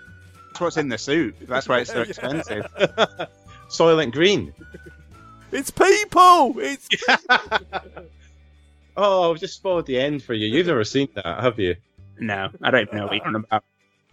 [0.60, 1.36] what's in the soup.
[1.42, 2.66] That's why it's so expensive.
[3.70, 4.54] Soylent Green.
[5.58, 6.54] It's people!
[6.60, 6.88] It's
[8.96, 10.48] Oh, I've just spoiled the end for you.
[10.48, 11.76] You've never seen that, have you?
[12.20, 13.64] No, I don't even know what you're on about.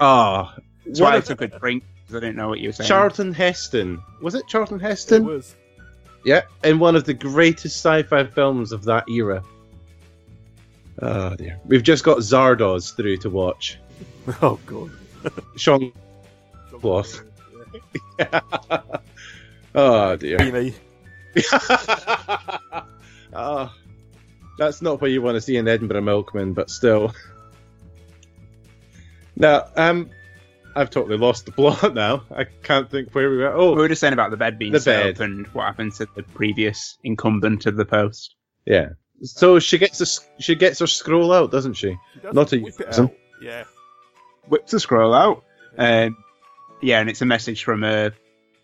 [0.00, 0.54] Oh,
[0.86, 2.88] That's why I took a drink because I didn't know what you were saying.
[2.88, 4.02] Charlton Heston.
[4.22, 5.26] Was it Charlton it Heston?
[5.26, 5.54] was.
[6.24, 9.42] Yeah, in one of the greatest sci-fi films of that era.
[11.02, 11.58] Oh dear.
[11.66, 13.78] We've just got Zardoz through to watch.
[14.40, 14.90] Oh, God.
[15.56, 15.92] Sean
[16.70, 17.20] Cloth.
[19.76, 20.72] Ah, oh dear.
[21.34, 22.84] Beanie.
[23.32, 23.72] oh,
[24.58, 27.12] that's not what you want to see in Edinburgh Milkman, but still.
[29.36, 30.10] Now, um,
[30.76, 32.22] I've totally lost the plot now.
[32.34, 33.52] I can't think where we were.
[33.52, 35.14] Oh, we were just saying about the bed being The set bed.
[35.16, 38.34] up and what happened to the previous incumbent of the post.
[38.66, 38.90] yeah.
[39.22, 41.96] So she gets a, s- she gets her scroll out, doesn't she?
[42.14, 43.10] She does Not a whip euphemism.
[43.40, 43.62] Yeah.
[44.48, 45.44] Whips the scroll out.
[45.78, 46.16] Um,
[46.82, 48.12] yeah, and it's a message from her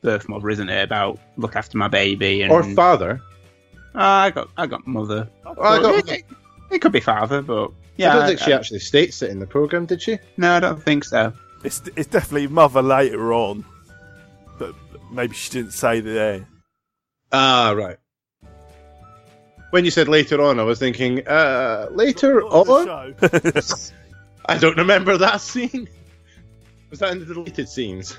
[0.02, 0.82] birth mother, isn't it?
[0.82, 3.20] About look after my baby and Or father.
[3.94, 5.28] Ah, I got I got mother.
[5.44, 6.24] Oh, I got- it,
[6.70, 9.38] it could be father, but yeah, I don't think she I- actually states it in
[9.40, 10.18] the program, did she?
[10.36, 11.32] No, I don't think so.
[11.62, 13.64] It's, it's definitely mother later on.
[14.58, 14.74] But
[15.12, 16.46] maybe she didn't say there.
[17.32, 17.98] Ah, right.
[19.70, 22.66] When you said later on, I was thinking, uh, later on?
[23.22, 23.92] the show.
[24.46, 25.88] I don't remember that scene.
[26.88, 28.16] Was that in the deleted scenes?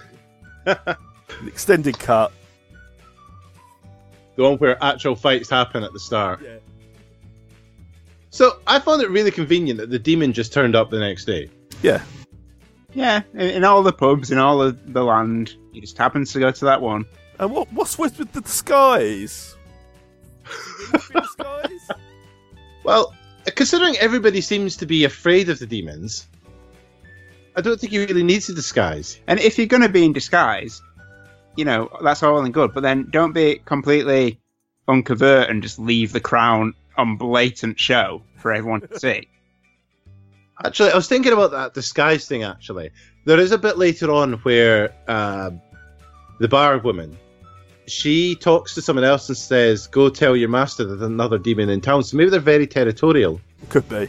[1.41, 2.31] An extended cut.
[4.35, 6.41] The one where actual fights happen at the start.
[6.43, 6.57] Yeah.
[8.29, 11.49] So I found it really convenient that the demon just turned up the next day.
[11.81, 12.01] Yeah.
[12.93, 16.39] Yeah, in, in all the pubs in all of the land, he just happens to
[16.39, 17.05] go to that one.
[17.39, 19.55] And what what's with, with the disguise?
[21.11, 21.89] disguise?
[22.83, 23.13] Well,
[23.45, 26.27] considering everybody seems to be afraid of the demons,
[27.55, 29.19] I don't think he really needs a disguise.
[29.27, 30.81] And if you're going to be in disguise,
[31.55, 34.39] you know, that's all and good, but then don't be completely
[34.87, 39.27] uncovert and just leave the crown on blatant show for everyone to see.
[40.65, 42.43] Actually, I was thinking about that disguise thing.
[42.43, 42.91] Actually,
[43.25, 45.49] there is a bit later on where uh,
[46.39, 47.17] the bar woman
[47.87, 51.81] she talks to someone else and says, "Go tell your master there's another demon in
[51.81, 54.07] town." So maybe they're very territorial, Could be.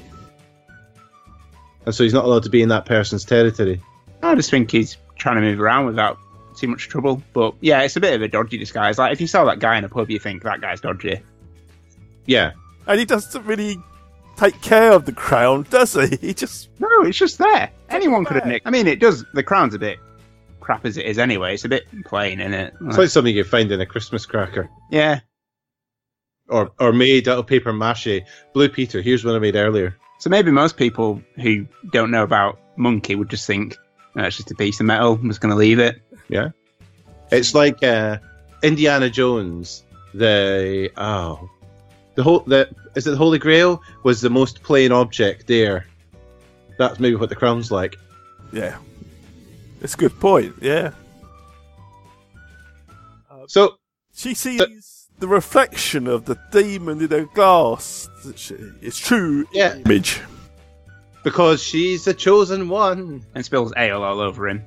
[1.87, 3.81] and so he's not allowed to be in that person's territory.
[4.23, 6.19] I just think he's trying to move around without
[6.57, 7.23] too much trouble.
[7.33, 8.99] But yeah, it's a bit of a dodgy disguise.
[8.99, 11.21] Like if you saw that guy in a pub, you think that guy's dodgy.
[12.27, 12.53] Yeah,
[12.87, 13.79] And he doesn't really
[14.37, 16.17] take care of the crown, does he?
[16.21, 17.71] He just No, it's just there.
[17.89, 18.67] Anyone could have nicked.
[18.67, 19.25] I mean, it does.
[19.35, 19.99] The crown's a bit
[20.61, 21.55] crap as it is anyway.
[21.55, 22.75] It's a bit plain, isn't it?
[22.83, 25.21] it's like something you find in a Christmas cracker, yeah.
[26.49, 28.23] or or made out of paper mache.
[28.53, 29.97] Blue Peter, here's one I made earlier.
[30.21, 33.77] So maybe most people who don't know about Monkey would just think
[34.17, 35.15] oh, it's just a piece of metal.
[35.15, 36.01] I'm just going to leave it.
[36.33, 36.49] Yeah,
[37.31, 38.19] it's like uh,
[38.63, 39.85] Indiana Jones.
[40.15, 41.49] The oh,
[42.15, 45.87] the whole the is it the Holy Grail was the most plain object there.
[46.79, 47.97] That's maybe what the crown's like.
[48.53, 48.77] Yeah.
[49.83, 50.93] It's a good point, yeah.
[53.49, 53.77] So
[54.15, 58.09] She sees the reflection of the demon in a glass.
[58.25, 59.77] It's true Yeah.
[59.77, 60.21] image.
[61.25, 63.23] because she's the chosen one.
[63.35, 64.63] And spills ale all over him.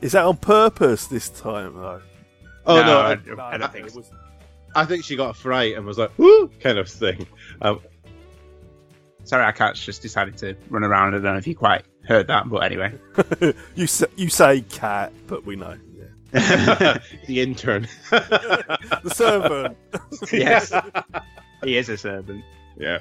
[0.00, 2.02] Is that on purpose this time though?
[2.66, 4.02] Oh no, No, I, I, I don't think so.
[4.74, 7.26] I think she got a fright and was like, "Woo!" kind of thing.
[7.62, 7.80] Um,
[9.28, 11.08] Sorry, our cat's just decided to run around.
[11.08, 12.94] I don't know if you quite heard that, but anyway.
[13.74, 15.76] You say, you say cat, but we know.
[16.32, 16.98] Yeah.
[17.26, 17.86] the intern.
[18.10, 19.76] The servant.
[20.32, 20.72] yes.
[21.62, 22.42] he is a servant.
[22.78, 23.00] Yeah.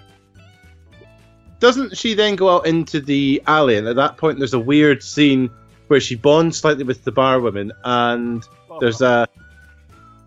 [1.61, 3.77] Doesn't she then go out into the alley?
[3.77, 5.49] And at that point, there's a weird scene
[5.87, 8.43] where she bonds slightly with the bar woman, and
[8.79, 9.27] there's a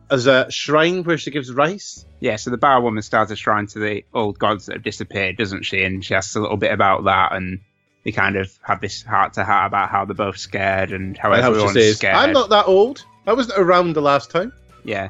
[0.08, 2.04] there's a shrine where she gives rice.
[2.20, 5.36] Yeah, so the bar woman starts a shrine to the old gods that have disappeared,
[5.36, 5.82] doesn't she?
[5.82, 7.60] And she asks a little bit about that, and
[8.04, 11.32] they kind of have this heart to heart about how they're both scared and how
[11.32, 12.16] And how she everyone's says, scared.
[12.16, 13.04] "I'm not that old.
[13.26, 14.52] I wasn't around the last time."
[14.84, 15.08] Yeah.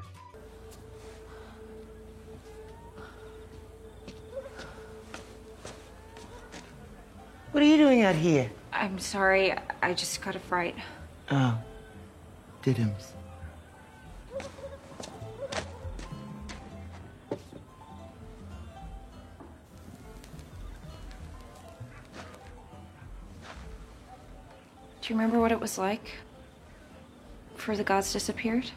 [7.52, 8.50] What are you doing out here?
[8.72, 10.74] I'm sorry, I just got a fright.
[11.30, 11.58] Oh,
[12.62, 13.12] Diddums.
[25.00, 26.12] Do you remember what it was like?
[27.56, 28.70] Before the gods disappeared?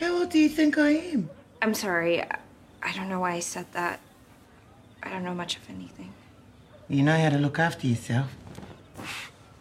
[0.00, 1.30] How old do you think I am?
[1.62, 2.22] I'm sorry.
[2.22, 2.38] I-
[2.82, 4.00] I don't know why I said that.
[5.02, 6.12] I don't know much of anything.
[6.88, 8.30] You know how to look after yourself.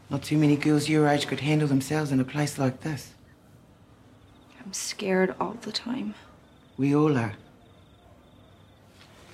[0.10, 3.13] Not too many girls your age could handle themselves in a place like this.
[4.63, 6.13] I'm scared all the time.
[6.78, 7.34] We all are.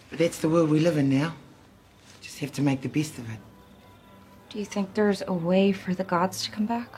[0.10, 1.36] But that's the world we live in now.
[2.22, 3.40] Just have to make the best of it.
[4.50, 6.90] Do you think there's a way for the gods to come back?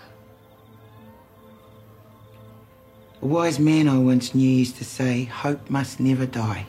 [3.22, 6.66] A wise man I once knew used to say, hope must never die.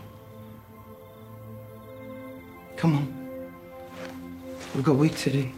[2.77, 3.51] Come on.
[4.75, 5.51] We've got work to do.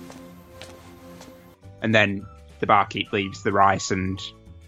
[1.85, 2.27] And then
[2.61, 4.19] the barkeep leaves the rice, and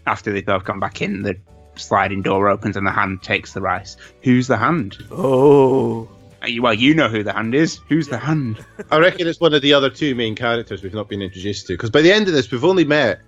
[0.05, 1.35] after they've both gone back in, the
[1.75, 3.97] sliding door opens and the hand takes the rice.
[4.21, 4.97] Who's the hand?
[5.11, 6.07] Oh.
[6.43, 7.79] Uh, Well, you know who the hand is.
[7.89, 8.63] Who's the hand?
[8.91, 11.73] I reckon it's one of the other two main characters we've not been introduced to.
[11.73, 13.19] Because by the end of this, we've only met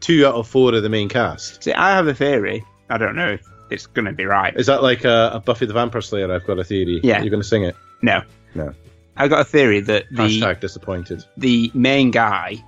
[0.00, 1.64] two out of four of the main cast.
[1.64, 2.64] See, I have a theory.
[2.90, 4.54] I don't know if it's going to be right.
[4.54, 6.30] Is that like a, a Buffy the Vampire Slayer?
[6.30, 7.00] I've got a theory.
[7.02, 7.22] Yeah.
[7.22, 7.74] You're going to sing it?
[8.02, 8.20] No.
[8.54, 8.74] No.
[9.16, 11.24] I got a theory that the Hashtag disappointed.
[11.36, 12.62] the main guy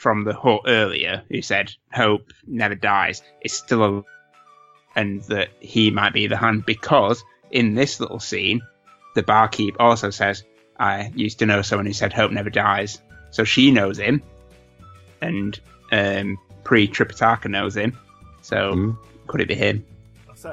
[0.00, 3.22] from the hut earlier who said hope never dies.
[3.42, 4.04] Is still alive
[4.96, 8.60] and that he might be the hand because in this little scene
[9.14, 10.42] the barkeep also says
[10.78, 13.00] i used to know someone who said hope never dies.
[13.30, 14.22] So she knows him
[15.20, 15.58] and
[15.92, 17.96] um, pre tripitaka knows him.
[18.42, 19.84] So could it be him?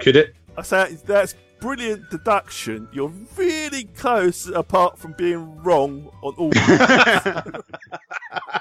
[0.02, 0.36] Could it?
[0.58, 2.88] I say that's brilliant deduction.
[2.92, 6.52] You're really close, apart from being wrong on all.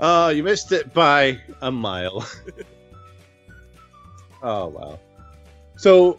[0.00, 2.26] Oh, you missed it by a mile.
[4.42, 4.98] oh wow.
[5.76, 6.18] So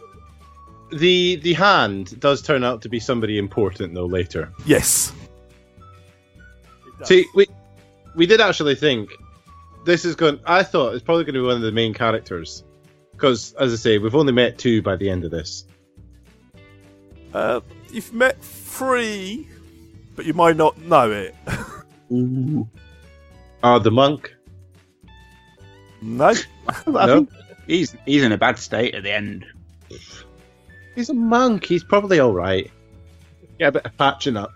[0.92, 4.52] the the hand does turn out to be somebody important though later.
[4.64, 5.12] yes.
[7.02, 7.48] See, we
[8.14, 9.10] we did actually think
[9.84, 10.38] this is going.
[10.46, 12.62] I thought it's probably going to be one of the main characters
[13.12, 15.66] because, as I say, we've only met two by the end of this.
[17.34, 19.48] Uh, you've met three,
[20.14, 21.34] but you might not know it.
[23.64, 23.68] Ooh.
[23.68, 24.34] Ah, the monk.
[26.00, 26.32] No.
[26.68, 27.06] I No?
[27.26, 27.30] think
[27.66, 29.46] he's he's in a bad state at the end
[30.94, 31.64] He's a monk.
[31.64, 32.70] He's probably all right.
[33.58, 34.52] Get a bit of patching up.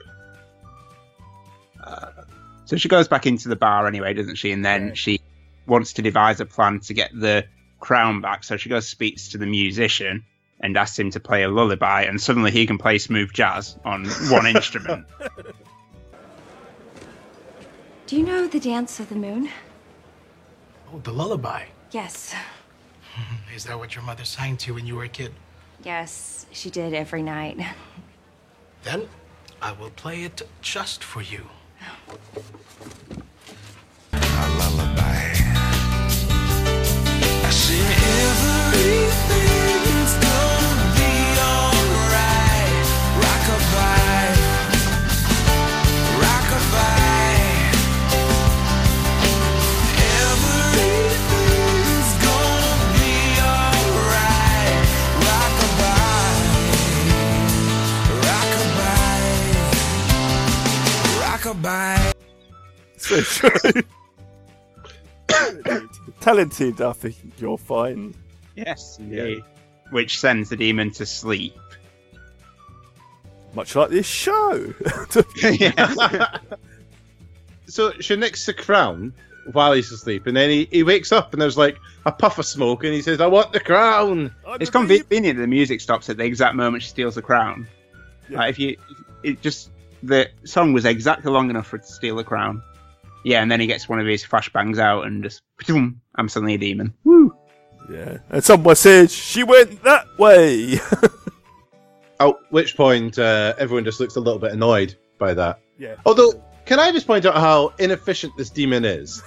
[2.66, 4.50] So she goes back into the bar anyway, doesn't she?
[4.50, 5.20] And then she
[5.66, 7.44] wants to devise a plan to get the
[7.78, 8.42] crown back.
[8.42, 10.24] So she goes speaks to the musician
[10.60, 14.06] and asks him to play a lullaby, and suddenly he can play smooth jazz on
[14.30, 15.06] one instrument.
[18.06, 19.48] Do you know the dance of the moon?
[20.92, 21.64] Oh, the lullaby.
[21.90, 22.32] Yes.
[23.54, 25.32] Is that what your mother sang to you when you were a kid?
[25.82, 27.58] Yes, she did every night.
[28.84, 29.08] Then
[29.60, 31.48] I will play it just for you.
[34.12, 35.32] I
[37.50, 39.25] said everything's
[63.06, 63.82] So true.
[66.20, 68.14] Talented, I think you're fine.
[68.56, 69.44] yes, indeed.
[69.90, 71.56] Which sends the demon to sleep.
[73.54, 74.74] Much like this show.
[77.66, 79.12] so she nicks the crown
[79.52, 82.46] while he's asleep, and then he, he wakes up and there's like a puff of
[82.46, 86.16] smoke, and he says, "I want the crown." It's convenient that the music stops at
[86.16, 87.68] the exact moment she steals the crown.
[88.28, 88.76] Like if you,
[89.22, 89.70] it just
[90.02, 92.62] the song was exactly long enough for it to steal the crown.
[93.26, 96.54] Yeah, and then he gets one of his flashbangs out and just, "Ptoom," I'm suddenly
[96.54, 96.94] a demon.
[97.02, 97.34] Woo!
[97.90, 98.18] Yeah.
[98.30, 100.78] And someone says she went that way.
[102.20, 105.58] At which point, uh, everyone just looks a little bit annoyed by that.
[105.76, 105.96] Yeah.
[106.06, 109.24] Although, can I just point out how inefficient this demon is?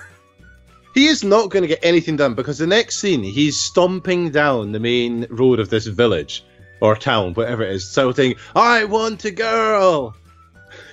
[0.96, 4.72] He is not going to get anything done because the next scene, he's stomping down
[4.72, 6.46] the main road of this village
[6.80, 10.16] or town, whatever it is, shouting, "I want a girl."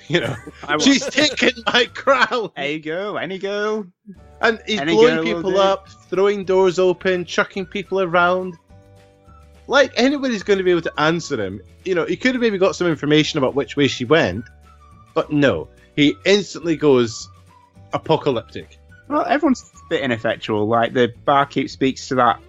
[0.08, 0.36] You know,
[0.78, 2.50] she's taken my crown.
[2.54, 3.86] Hey girl, any girl.
[4.40, 8.56] And he's Any blowing people up, throwing doors open, chucking people around.
[9.66, 11.60] Like anybody's going to be able to answer him.
[11.84, 14.44] You know, he could have maybe got some information about which way she went,
[15.12, 17.28] but no, he instantly goes
[17.92, 18.78] apocalyptic.
[19.08, 20.68] Well, everyone's a bit ineffectual.
[20.68, 22.40] Like the barkeep speaks to that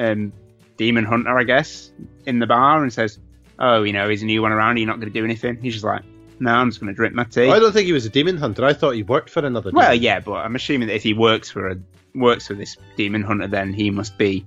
[0.00, 0.32] um,
[0.76, 1.92] demon hunter, I guess,
[2.26, 3.18] in the bar and says,
[3.58, 4.78] "Oh, you know, he's a new one around?
[4.78, 6.02] You're not going to do anything?" He's just like,
[6.40, 7.48] No, I'm just going to drink my tea.
[7.50, 8.64] I don't think he was a demon hunter.
[8.64, 9.70] I thought he worked for another.
[9.72, 10.02] Well, demon.
[10.02, 11.76] yeah, but I'm assuming that if he works for a
[12.14, 14.46] works for this demon hunter, then he must be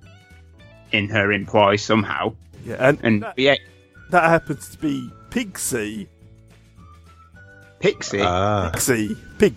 [0.91, 2.33] in her employ somehow.
[2.65, 3.55] Yeah, and, And that, yeah,
[4.09, 6.07] that happens to be Pigsy.
[7.79, 8.21] Pixie.
[8.21, 9.15] Ah, Pixie.
[9.39, 9.55] Pig.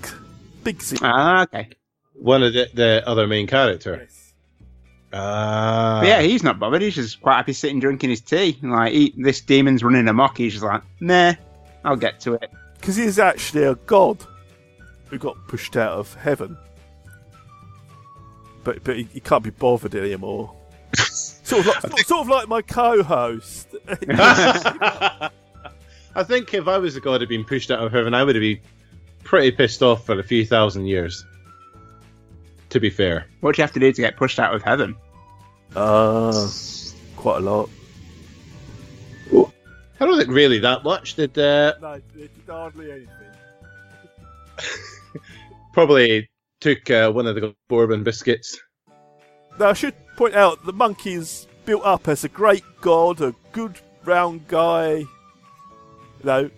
[0.64, 0.98] Pigsy.
[1.02, 1.68] ah, okay.
[2.14, 3.98] one of the, the other main character.
[4.00, 4.32] Yes.
[5.12, 6.80] Ah, But yeah, he's not bothered.
[6.82, 8.58] He's just quite happy sitting drinking his tea.
[8.62, 10.38] Like he, this demon's running amok.
[10.38, 11.34] He's just like, nah,
[11.84, 12.50] I'll get to it.
[12.80, 14.24] Because he is actually a god
[15.08, 16.56] who got pushed out of heaven.
[18.62, 20.54] But but he, he can't be bothered anymore.
[21.02, 23.74] sort of like sort of like my co-host.
[26.16, 28.34] I think if I was a god who'd been pushed out of heaven, I would
[28.34, 28.60] have been
[29.24, 31.24] pretty pissed off for a few thousand years.
[32.70, 34.96] To be fair, What do you have to do to get pushed out of heaven?
[35.76, 36.48] Ah,
[37.16, 37.70] quite a lot.
[40.00, 41.14] I don't think really that much.
[41.14, 43.08] Did uh, No, it's hardly anything.
[45.72, 46.28] probably
[46.60, 48.58] took uh, one of the bourbon biscuits.
[49.58, 53.34] Now I should point out the monkey is built up as a great god, a
[53.52, 54.96] good round guy.
[54.96, 55.06] You
[56.24, 56.50] know,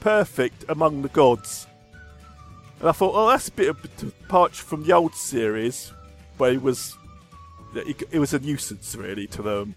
[0.00, 1.66] perfect among the gods.
[2.80, 5.92] And I thought, oh, that's a bit of a departure from the old series,
[6.36, 6.96] where he was,
[7.74, 9.74] it, it was a nuisance really to them.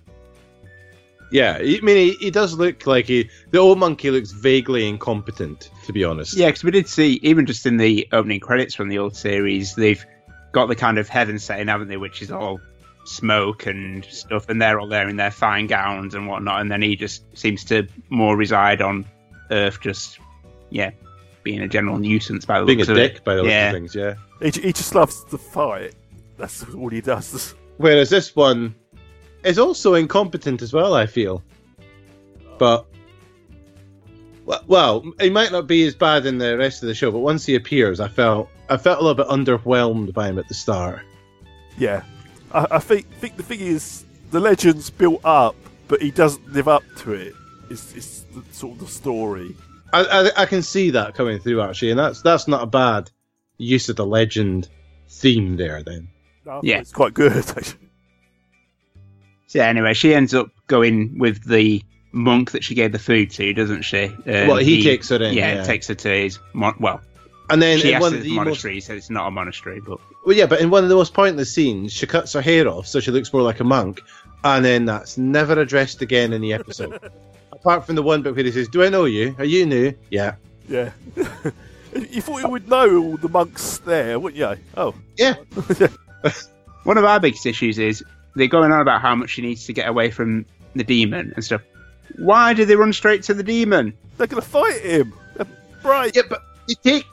[1.31, 3.29] Yeah, I mean, he, he does look like he.
[3.51, 6.35] The old monkey looks vaguely incompetent, to be honest.
[6.35, 9.75] Yeah, because we did see even just in the opening credits from the old series,
[9.75, 10.03] they've
[10.51, 11.97] got the kind of heaven setting, haven't they?
[11.97, 12.59] Which is all
[13.05, 16.81] smoke and stuff, and they're all there in their fine gowns and whatnot, and then
[16.81, 19.05] he just seems to more reside on
[19.51, 20.19] Earth, just
[20.71, 20.91] yeah,
[21.43, 23.23] being a general nuisance by the being a looks of dick it.
[23.23, 23.67] by the looks yeah.
[23.67, 23.95] of things.
[23.95, 24.15] Yeah.
[24.41, 25.93] He, he just loves to fight.
[26.37, 27.53] That's all he does.
[27.77, 28.75] Whereas this one
[29.43, 30.93] is also incompetent as well.
[30.93, 31.41] I feel,
[32.57, 32.85] but
[34.45, 37.11] well, well, he might not be as bad in the rest of the show.
[37.11, 40.47] But once he appears, I felt I felt a little bit underwhelmed by him at
[40.47, 41.01] the start.
[41.77, 42.03] Yeah,
[42.51, 45.55] I, I think think the thing is the legend's built up,
[45.87, 47.33] but he doesn't live up to it.
[47.69, 49.55] It's, it's the, sort of the story.
[49.93, 53.09] I, I I can see that coming through actually, and that's that's not a bad
[53.57, 54.67] use of the legend
[55.07, 55.83] theme there.
[55.83, 56.07] Then
[56.41, 56.79] I thought Yeah.
[56.79, 57.33] it's quite good.
[57.55, 57.77] actually.
[59.49, 63.31] So yeah, anyway, she ends up going with the monk that she gave the food
[63.31, 64.05] to, doesn't she?
[64.05, 65.63] Uh, Well, he takes her in, Yeah, yeah.
[65.63, 67.01] takes her to his mon- well.
[67.49, 69.27] and then she in has one to of the the most monastery, so it's not
[69.27, 72.33] a monastery, but Well, yeah, but in one of the most pointless scenes, she cuts
[72.33, 74.01] her hair off so she looks more like a monk,
[74.43, 76.99] and then that's never addressed again in the episode.
[77.51, 79.35] Apart from the one bit where he says, "Do I know you?
[79.39, 80.35] Are you new?" Yeah,
[80.67, 80.91] Yeah.
[81.95, 84.63] you thought you would know all the monks there, wouldn't you?
[84.77, 85.33] Oh, yeah.
[86.83, 88.03] One of our biggest issues is
[88.39, 91.43] they're going on about how much she needs to get away from the demon and
[91.43, 91.61] stuff.
[92.17, 93.93] Why do they run straight to the demon?
[94.17, 95.13] they're gonna fight him.
[95.35, 95.45] They're
[95.83, 96.15] Right.
[96.15, 97.05] Yeah, but they take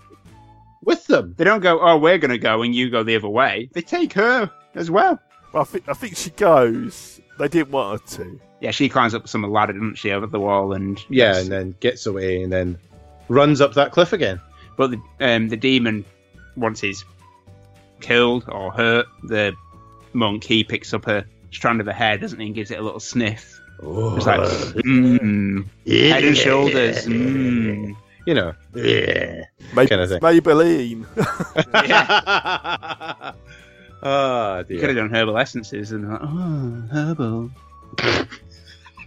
[0.83, 1.35] with them.
[1.37, 3.68] They don't go, oh, we're going to go and you go the other way.
[3.72, 5.18] They take her as well.
[5.53, 7.20] Well, I think I think she goes.
[7.39, 8.41] They didn't want her to.
[8.61, 11.74] Yeah, she climbs up some ladder, doesn't she, over the wall and Yeah, and then
[11.81, 12.79] gets away, and then
[13.29, 14.41] runs up that cliff again.
[14.77, 16.05] But the, um, the demon,
[16.57, 17.05] once he's
[18.01, 19.55] killed or hurt the
[20.16, 22.82] monk, he picks up a strand of her hair, doesn't he, and gives it a
[22.82, 23.60] little sniff.
[23.82, 27.94] Oh, It's like, mmm, head and shoulders, mmm.
[28.26, 29.44] you know, yeah,
[29.74, 30.20] May- kind of thing.
[30.20, 31.04] Maybelline.
[31.16, 33.36] oh You
[34.02, 37.50] ah, could have done herbal essences and like, oh, herbal.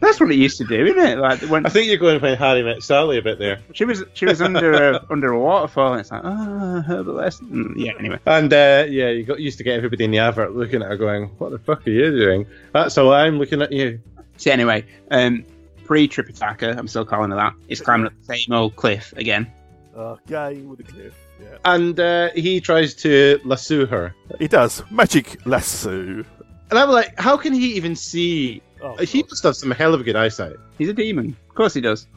[0.01, 1.17] That's what it used to do, isn't it?
[1.17, 3.59] Like when I think you're going to find Harry Met Sally a bit there.
[3.73, 7.51] she was she was under a under a waterfall, and it's like, oh, herbal essence.
[7.51, 8.19] Mm, Yeah, anyway.
[8.25, 10.97] And uh, yeah, you got used to get everybody in the advert looking at her,
[10.97, 13.99] going, "What the fuck are you doing?" That's all I'm looking at you.
[14.37, 15.43] So anyway, um,
[15.85, 17.53] pre Trip Attacker, I'm still calling it that.
[17.59, 17.71] that.
[17.71, 19.51] Is climbing up the same old cliff again.
[19.97, 21.13] uh, game with a cliff.
[21.41, 21.57] Yeah.
[21.65, 25.91] And uh, he tries to lasso her, He does magic lasso.
[25.99, 26.25] and
[26.71, 30.03] I'm like, "How can he even see?" Oh, he must have some hell of a
[30.03, 30.55] good eyesight.
[30.77, 32.07] He's a demon, of course he does.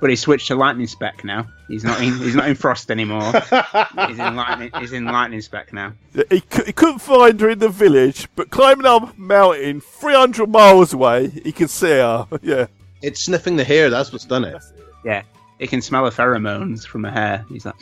[0.00, 1.46] But he switched to lightning spec now.
[1.68, 2.18] He's not in.
[2.18, 3.22] He's not in frost anymore.
[4.06, 4.70] he's in lightning.
[4.78, 5.94] He's in lightning spec now.
[6.30, 10.46] He, cou- he couldn't find her in the village, but climbing up a mountain 300
[10.48, 12.26] miles away, he can see her.
[12.42, 12.66] Yeah.
[13.00, 13.88] It's sniffing the hair.
[13.88, 14.62] That's what's done it.
[15.04, 15.22] Yeah,
[15.58, 17.46] he can smell the pheromones from her hair.
[17.48, 17.74] He's like,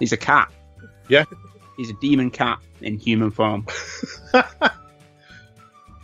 [0.00, 0.50] he's a cat.
[1.08, 1.24] Yeah.
[1.76, 3.66] He's a demon cat in human form.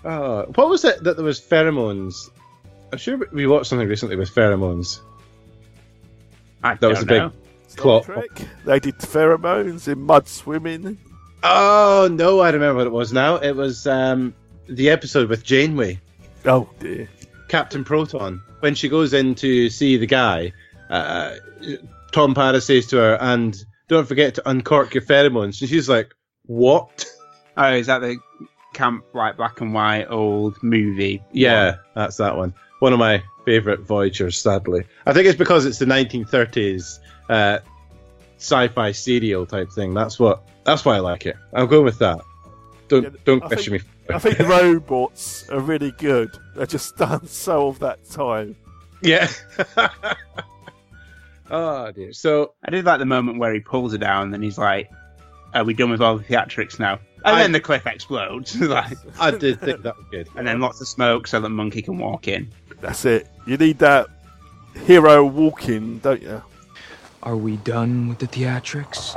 [0.04, 2.30] Oh, what was it that there was pheromones?
[2.92, 5.00] I'm sure we watched something recently with pheromones.
[6.62, 7.32] I That was a big know.
[7.76, 8.04] Plot.
[8.04, 8.30] Trek.
[8.64, 10.98] They did pheromones in mud swimming.
[11.42, 13.36] Oh no, I remember what it was now.
[13.36, 14.34] It was um,
[14.68, 15.98] the episode with Janeway.
[16.44, 17.08] Oh dear.
[17.48, 20.50] Captain Proton when she goes in to see the guy,
[20.88, 21.34] uh,
[22.12, 23.54] Tom Paris says to her, and
[23.88, 25.60] don't forget to uncork your pheromones.
[25.60, 26.14] And she's like,
[26.46, 27.04] what?
[27.54, 28.16] Oh, is that the
[28.74, 31.22] camp like black and white old movie?
[31.32, 32.54] Yeah, that's that one.
[32.80, 34.84] One of my favourite Voyagers, sadly.
[35.06, 36.98] I think it's because it's the 1930s
[37.28, 37.58] uh,
[38.38, 39.94] sci-fi serial type thing.
[39.94, 40.42] That's what.
[40.64, 41.36] That's why I like it.
[41.52, 42.20] I'll go with that.
[42.88, 44.14] Don't don't I question think, me.
[44.14, 46.30] I think the robots are really good.
[46.54, 48.56] They're just done so of that time.
[49.02, 49.30] Yeah.
[51.50, 52.12] oh dear.
[52.12, 54.90] So I did like the moment where he pulls her down, and he's like,
[55.54, 58.96] "Are we done with all the theatrics now?" And I- then the cliff explodes, like,
[59.18, 60.28] I did think that was good.
[60.36, 62.50] and then lots of smoke so that Monkey can walk in.
[62.80, 63.28] That's it.
[63.46, 64.08] You need that
[64.86, 66.42] hero walking, don't you?
[67.22, 69.14] Are we done with the theatrics?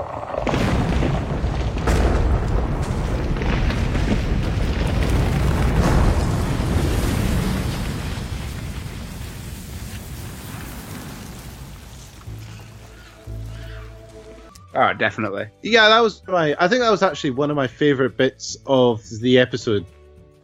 [14.79, 15.47] Oh, definitely.
[15.63, 16.55] Yeah, that was my.
[16.59, 19.85] I think that was actually one of my favorite bits of the episode.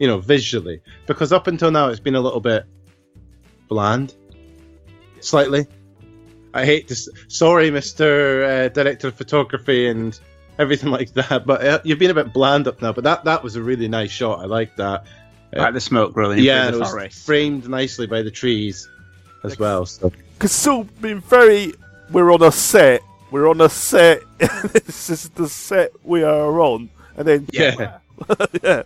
[0.00, 2.64] You know, visually, because up until now it's been a little bit
[3.68, 4.12] bland,
[5.20, 5.68] slightly.
[6.52, 6.96] I hate to.
[7.28, 10.18] Sorry, Mister uh, Director of Photography and
[10.58, 12.92] everything like that, but uh, you've been a bit bland up now.
[12.92, 14.40] But that that was a really nice shot.
[14.40, 15.06] I like that.
[15.54, 17.24] Like the smoke rolling in yeah, the it was forest.
[17.24, 18.88] framed nicely by the trees
[19.44, 19.86] as well.
[19.86, 21.74] So Because it's being very.
[22.10, 23.00] We're on a set.
[23.30, 24.22] We're on a set.
[24.38, 26.90] this is the set we are on.
[27.16, 27.46] And then.
[27.52, 27.98] Yeah.
[28.62, 28.82] yeah.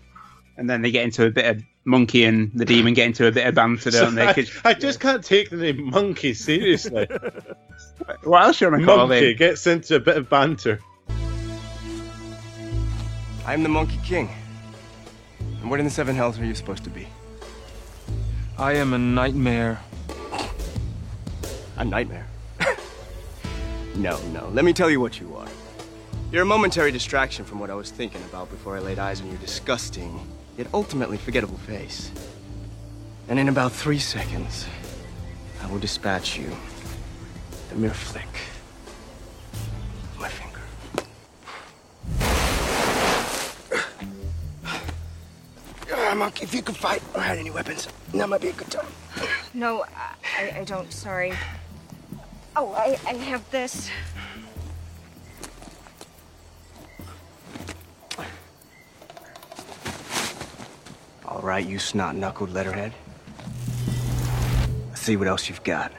[0.57, 3.33] And then they get into a bit of Monkey and the demon get into a
[3.33, 4.27] bit of banter, don't they?
[4.29, 7.07] I, 'Cause- I just can't take the name Monkey seriously.
[8.25, 9.37] what else you want to call Monkey him?
[9.37, 10.81] gets into a bit of banter.
[13.47, 14.29] I'm the Monkey King.
[15.61, 17.07] And what in the Seven Hells are you supposed to be?
[18.59, 19.81] I am a nightmare.
[21.77, 22.27] A nightmare?
[23.99, 24.49] No, no.
[24.51, 25.49] Let me tell you what you are.
[26.31, 29.29] You're a momentary distraction from what I was thinking about before I laid eyes on
[29.29, 30.21] your disgusting,
[30.57, 32.13] yet ultimately forgettable face.
[33.29, 34.67] And in about three seconds,
[35.63, 36.51] I will dispatch you.
[37.71, 38.25] The mere flick.
[39.53, 40.61] of My finger.
[46.17, 48.87] Monkey, if you could fight or had any weapons, now might be a good time.
[49.55, 49.85] No,
[50.39, 50.93] I, I don't.
[50.93, 51.33] Sorry.
[52.61, 53.89] Oh, I, I have this.
[61.25, 62.93] All right, you snot-knuckled letterhead.
[64.89, 65.93] Let's see what else you've got.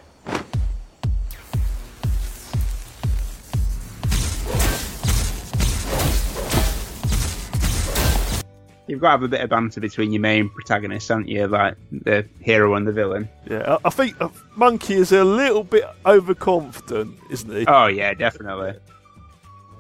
[8.90, 11.48] You've got to have a bit of banter between your main protagonists, haven't you?
[11.48, 13.30] Like the hero and the villain.
[13.48, 17.66] Yeah, I, I think uh, Monkey is a little bit overconfident, isn't he?
[17.68, 18.74] Oh yeah, definitely.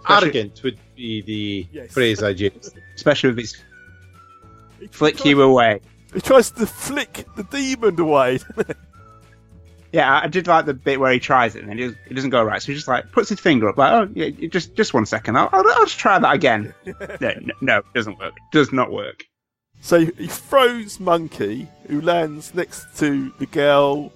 [0.07, 2.71] Arrogant would be the phrase I'd use.
[2.95, 3.57] Especially with his
[4.91, 5.81] flick you away.
[6.13, 8.39] He tries to flick the demon away.
[9.91, 11.97] Yeah, I I did like the bit where he tries it and then it doesn't-
[12.09, 12.61] it doesn't go right.
[12.61, 15.35] So he just like puts his finger up, like, oh, yeah, just just one second.
[15.37, 16.73] I'll, I'll, I'll just try that again.
[16.85, 18.33] no, no, no, it doesn't work.
[18.51, 19.23] Does not work.
[19.81, 24.11] so he throws Monkey, who lands next to the girl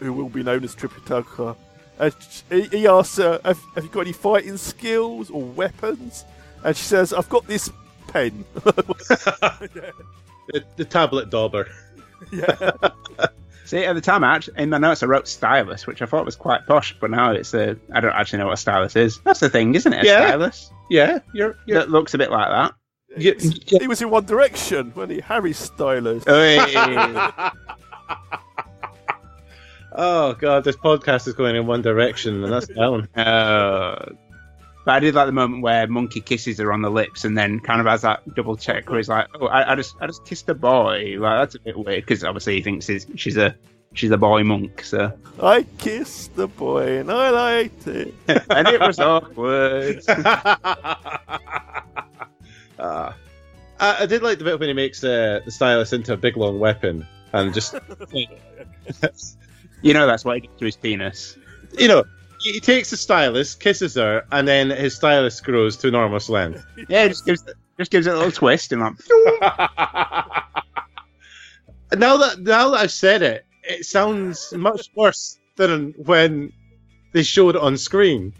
[0.00, 1.56] who will be known as Tripitaka.
[1.98, 2.14] And
[2.50, 6.24] he, he asks her, have, have you got any fighting skills or weapons?
[6.64, 7.70] And she says, I've got this
[8.08, 8.44] pen.
[10.48, 11.66] The, the tablet dauber.
[12.30, 12.70] yeah.
[13.64, 16.24] See, at the time, I actually, in my notes, I wrote stylus, which I thought
[16.26, 17.76] was quite posh, but now it's a.
[17.94, 19.20] I don't actually know what a stylus is.
[19.20, 20.04] That's the thing, isn't it?
[20.04, 20.26] A Yeah.
[20.28, 20.70] stylus?
[20.90, 21.56] Yeah, you're.
[21.66, 22.74] you're That looks a bit like that.
[23.16, 26.24] He was in One Direction when he Harry Stylus.
[29.96, 33.08] Oh god, this podcast is going in one direction, and that's down.
[33.14, 34.06] Uh,
[34.84, 37.60] but I did like the moment where Monkey kisses her on the lips and then
[37.60, 40.24] kind of has that double check where he's like, "Oh, I, I just, I just
[40.26, 43.54] kissed a boy." Like that's a bit weird because obviously he thinks he's, she's a,
[43.94, 44.84] she's a boy monk.
[44.84, 45.12] So,
[45.42, 48.14] I kissed the boy and I liked it.
[48.28, 50.02] and it was awkward.
[52.76, 53.14] Ah.
[53.78, 56.36] I, I did like the bit when he makes uh, the stylus into a big
[56.36, 57.74] long weapon and just,
[59.82, 61.36] you know, that's what he did to his penis.
[61.78, 62.04] you know,
[62.40, 66.64] he he takes the stylus, kisses her, and then his stylus grows to enormous length.
[66.88, 67.44] Yeah, just gives,
[67.78, 68.94] just gives it a little twist and like.
[71.96, 76.52] now that now that I've said it, it sounds much worse than when
[77.12, 78.32] they showed it on screen.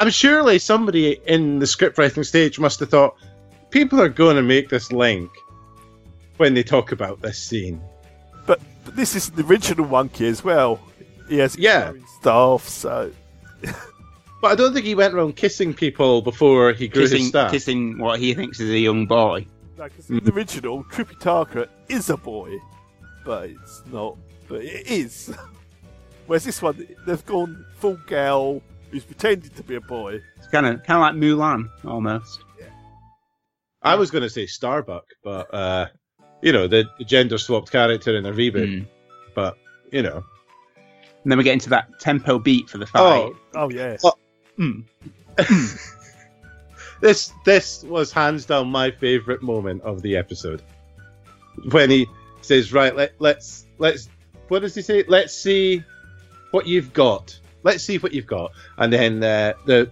[0.00, 3.16] I'm surely somebody in the script writing stage must have thought
[3.70, 5.30] people are going to make this link
[6.36, 7.80] when they talk about this scene.
[8.46, 10.80] But, but this is the original Monkey as well.
[11.28, 11.92] He has Yeah.
[12.20, 12.68] stuff.
[12.68, 13.10] so
[14.40, 17.50] But I don't think he went around kissing people before he grew his Kissing, staff.
[17.50, 19.46] kissing what he thinks is a young boy.
[19.76, 22.56] like in the original, Tripitaka is a boy,
[23.24, 24.16] but it's not.
[24.48, 25.34] But it is.
[26.28, 28.62] Whereas this one, they've gone full gal
[28.92, 30.20] who's pretending to be a boy.
[30.36, 32.40] It's kind of kind of like Mulan almost.
[33.82, 35.86] I was going to say Starbuck, but uh,
[36.42, 38.86] you know the, the gender swapped character in a reboot.
[39.34, 39.56] But
[39.92, 40.24] you know,
[41.28, 43.02] And then we get into that tempo beat for the fight.
[43.02, 43.98] oh, Oh yeah.
[44.02, 44.14] oh,
[44.58, 44.82] Mm.
[47.02, 50.62] this this was hands down my favorite moment of the episode
[51.70, 52.06] when he
[52.40, 54.08] says, "Right, let, let's let's
[54.48, 55.04] what does he say?
[55.06, 55.84] Let's see
[56.50, 57.38] what you've got.
[57.62, 59.90] Let's see what you've got." And then uh, the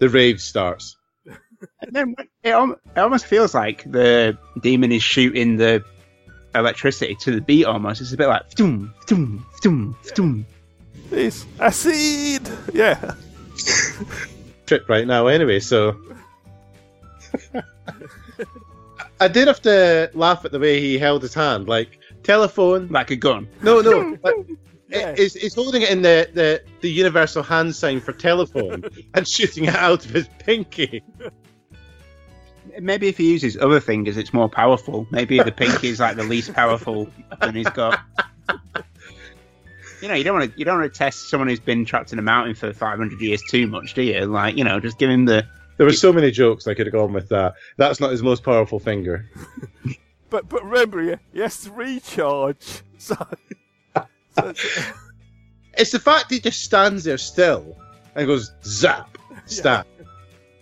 [0.00, 0.96] the rave starts.
[1.26, 5.84] And then it, it almost feels like the demon is shooting the
[6.52, 8.00] electricity to the beat almost.
[8.00, 10.46] It's a bit like doom, doom, doom, doom.
[11.10, 12.48] This acid.
[12.72, 13.14] Yeah.
[14.66, 15.96] trip right now anyway, so
[19.20, 23.10] I did have to laugh at the way he held his hand, like telephone, like
[23.10, 23.48] a gun.
[23.62, 24.34] No, no, like,
[24.90, 28.84] it- he's, he's holding it in the, the, the universal hand sign for telephone
[29.14, 31.02] and shooting it out of his pinky.
[32.80, 35.06] Maybe if he uses other fingers, it's more powerful.
[35.10, 37.08] Maybe the pinky is like the least powerful
[37.40, 38.00] and he's got.
[40.04, 42.12] You know, you don't want to you don't want to test someone who's been trapped
[42.12, 44.26] in a mountain for 500 years too much, do you?
[44.26, 45.46] Like, you know, just give him the.
[45.78, 47.54] There were so many jokes I could have gone with that.
[47.78, 49.30] That's not his most powerful finger.
[50.30, 52.82] But but remember, he, he has to recharge.
[52.98, 53.16] So,
[53.94, 54.52] so
[55.76, 57.76] It's the fact he just stands there still
[58.14, 59.86] and goes zap, stand,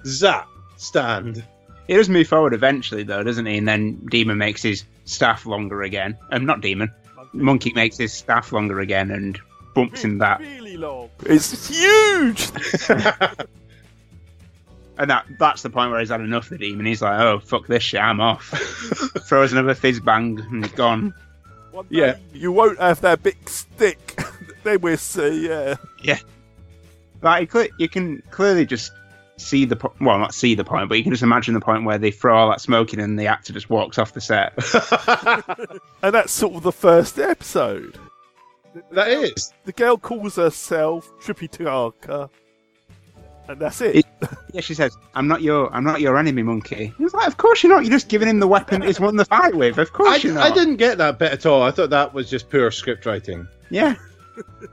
[0.05, 1.45] zap, stand.
[1.86, 3.57] He does move forward eventually, though, doesn't he?
[3.57, 6.18] And then Demon makes his staff longer again.
[6.30, 6.93] Um, not Demon.
[7.33, 9.39] Monkey makes his staff longer again and
[9.74, 10.41] bumps him that.
[10.41, 11.11] really long.
[11.24, 12.51] It's huge.
[14.99, 16.87] And that that's the point where he's had enough of the demon.
[16.87, 18.45] He's like, oh, fuck this shit, I'm off.
[19.26, 21.14] Throws another fizz bang and he's gone.
[21.89, 22.16] yeah.
[22.35, 24.20] You won't have that big stick.
[24.64, 25.49] then we'll see.
[25.49, 25.76] Yeah.
[26.03, 26.18] Yeah.
[27.22, 28.93] Like, you cle- you can clearly just
[29.43, 31.84] see the po- well, not see the point, but you can just imagine the point
[31.84, 34.55] where they throw all that smoke in and the actor just walks off the set.
[36.03, 37.97] And that's sort of the first episode.
[38.90, 39.53] That is.
[39.64, 42.28] The girl calls herself Tripitaka.
[43.49, 43.97] And that's it.
[43.97, 44.07] It-
[44.53, 47.62] yeah, she says, "I'm not your, I'm not your enemy, monkey." He's like, "Of course
[47.62, 47.82] you're not.
[47.84, 49.78] You're just giving him the weapon he's won the fight with.
[49.78, 51.62] Of I, course you're not." I didn't get that bit at all.
[51.62, 53.47] I thought that was just poor script writing.
[53.70, 53.97] Yeah.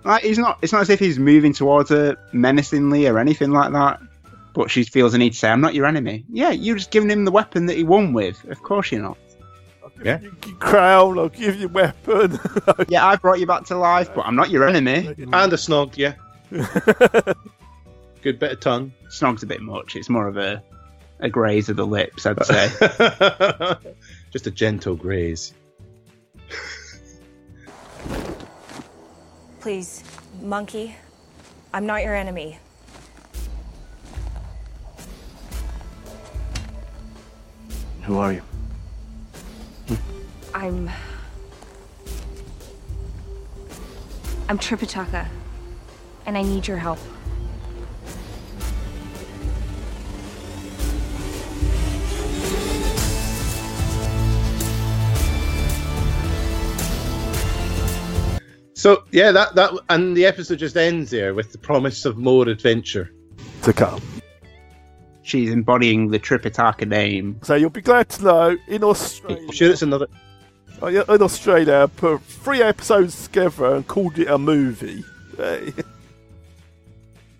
[0.03, 0.59] like he's not.
[0.61, 3.99] It's not as if he's moving towards her menacingly or anything like that.
[4.53, 7.09] But she feels the need to say, "I'm not your enemy." Yeah, you're just giving
[7.09, 8.43] him the weapon that he won with.
[8.49, 9.17] Of course you're not.
[10.03, 10.19] Yeah.
[10.21, 12.39] You Crown, I'll give you weapon.
[12.87, 15.07] yeah, I brought you back to life, but I'm not your enemy.
[15.07, 16.13] And a snog, yeah.
[18.21, 18.93] Good bit of tongue.
[19.09, 19.95] Snog's a bit much.
[19.95, 20.63] It's more of a
[21.21, 22.69] a graze of the lips, I'd say.
[24.31, 25.53] Just a gentle graze.
[29.59, 30.03] Please,
[30.41, 30.95] monkey,
[31.73, 32.57] I'm not your enemy.
[38.09, 38.41] Who are you?
[40.55, 40.89] I'm.
[44.49, 45.27] I'm Tripitaka,
[46.25, 46.97] and I need your help.
[58.73, 62.49] So yeah, that that and the episode just ends there with the promise of more
[62.49, 63.11] adventure.
[63.61, 64.01] to come.
[65.29, 67.39] She's embodying the Tripitaka name.
[67.43, 69.51] So you'll be glad to know in Australia.
[69.51, 70.07] Sure, it's another.
[70.81, 75.03] Oh, in Australia, I put three episodes together and called it a movie.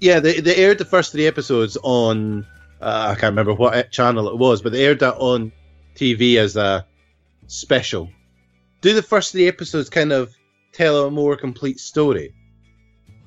[0.02, 2.46] Yeah, they they aired the first three episodes on
[2.82, 5.52] uh, I can't remember what channel it was, but they aired that on
[5.96, 6.86] TV as a
[7.48, 8.10] special.
[8.82, 10.34] Do the first three episodes kind of
[10.72, 12.34] tell a more complete story?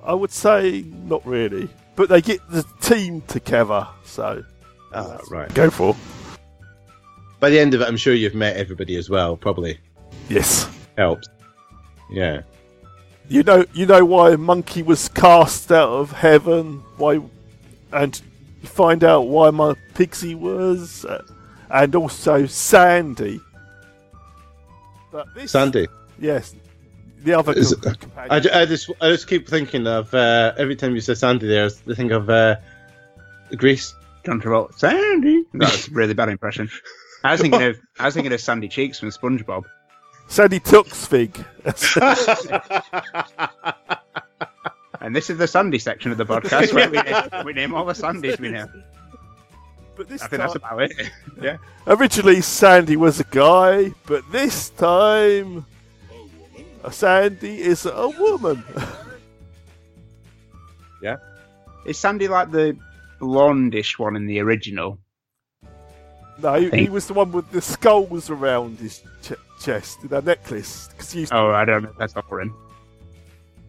[0.03, 4.45] I would say not really, but they get the team together, so
[4.95, 5.53] Ah, right.
[5.55, 5.97] go for.
[7.41, 9.37] By the end of it, I'm sure you've met everybody as well.
[9.37, 9.79] Probably
[10.29, 11.29] Yes, helps.
[12.11, 12.43] Yeah.
[13.29, 16.83] you know, you know why Monkey was cast out of heaven.
[16.99, 17.21] Why,
[17.93, 18.21] and
[18.63, 21.23] find out why my pixie was, uh,
[21.71, 23.41] and also Sandy.
[25.11, 25.89] But this, Sandy.
[26.19, 26.55] yes,
[27.25, 27.75] the other Is-
[28.17, 31.67] I, I just I just keep thinking of uh, every time you say Sandy there,
[31.67, 32.57] I think of uh,
[33.57, 33.95] Grease.
[34.25, 34.79] John Travolta.
[34.79, 35.45] Sandy.
[35.53, 36.71] That's a really bad impression.
[37.25, 39.65] I was thinking of I was thinking of Sandy Cheeks from SpongeBob.
[40.29, 41.45] Sandi Toksvig.
[45.03, 47.85] And this is the Sandy section of the podcast where we name, we name all
[47.85, 48.69] the Sandys we know.
[49.97, 51.11] But this I think that's about it.
[51.43, 51.57] yeah.
[51.89, 55.67] Originally, Sandy was a guy, but this time,
[56.91, 58.63] Sandy is a woman.
[61.03, 61.17] Yeah.
[61.85, 62.77] Is Sandy like the
[63.21, 65.01] blondish one in the original?
[66.39, 70.89] No, he, he was the one with the skulls around his ch- chest, that necklace.
[71.13, 72.55] he used Oh, I don't know if that's offering.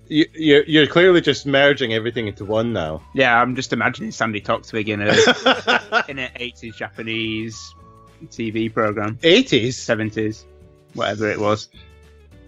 [0.07, 3.01] You, you're, you're clearly just merging everything into one now.
[3.15, 7.73] Yeah, I'm just imagining Sandi Toksvig in a in an 80s Japanese
[8.27, 9.17] TV program.
[9.23, 9.69] 80s?
[9.69, 10.43] 70s,
[10.93, 11.69] whatever it was.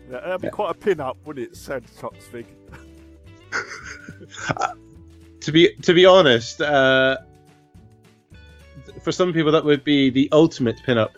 [0.10, 2.46] Yeah, that'd be quite a pin up, wouldn't it, Sandi Toksvig?
[5.42, 7.18] To be to be honest, uh,
[9.02, 11.12] for some people that would be the ultimate pin-up.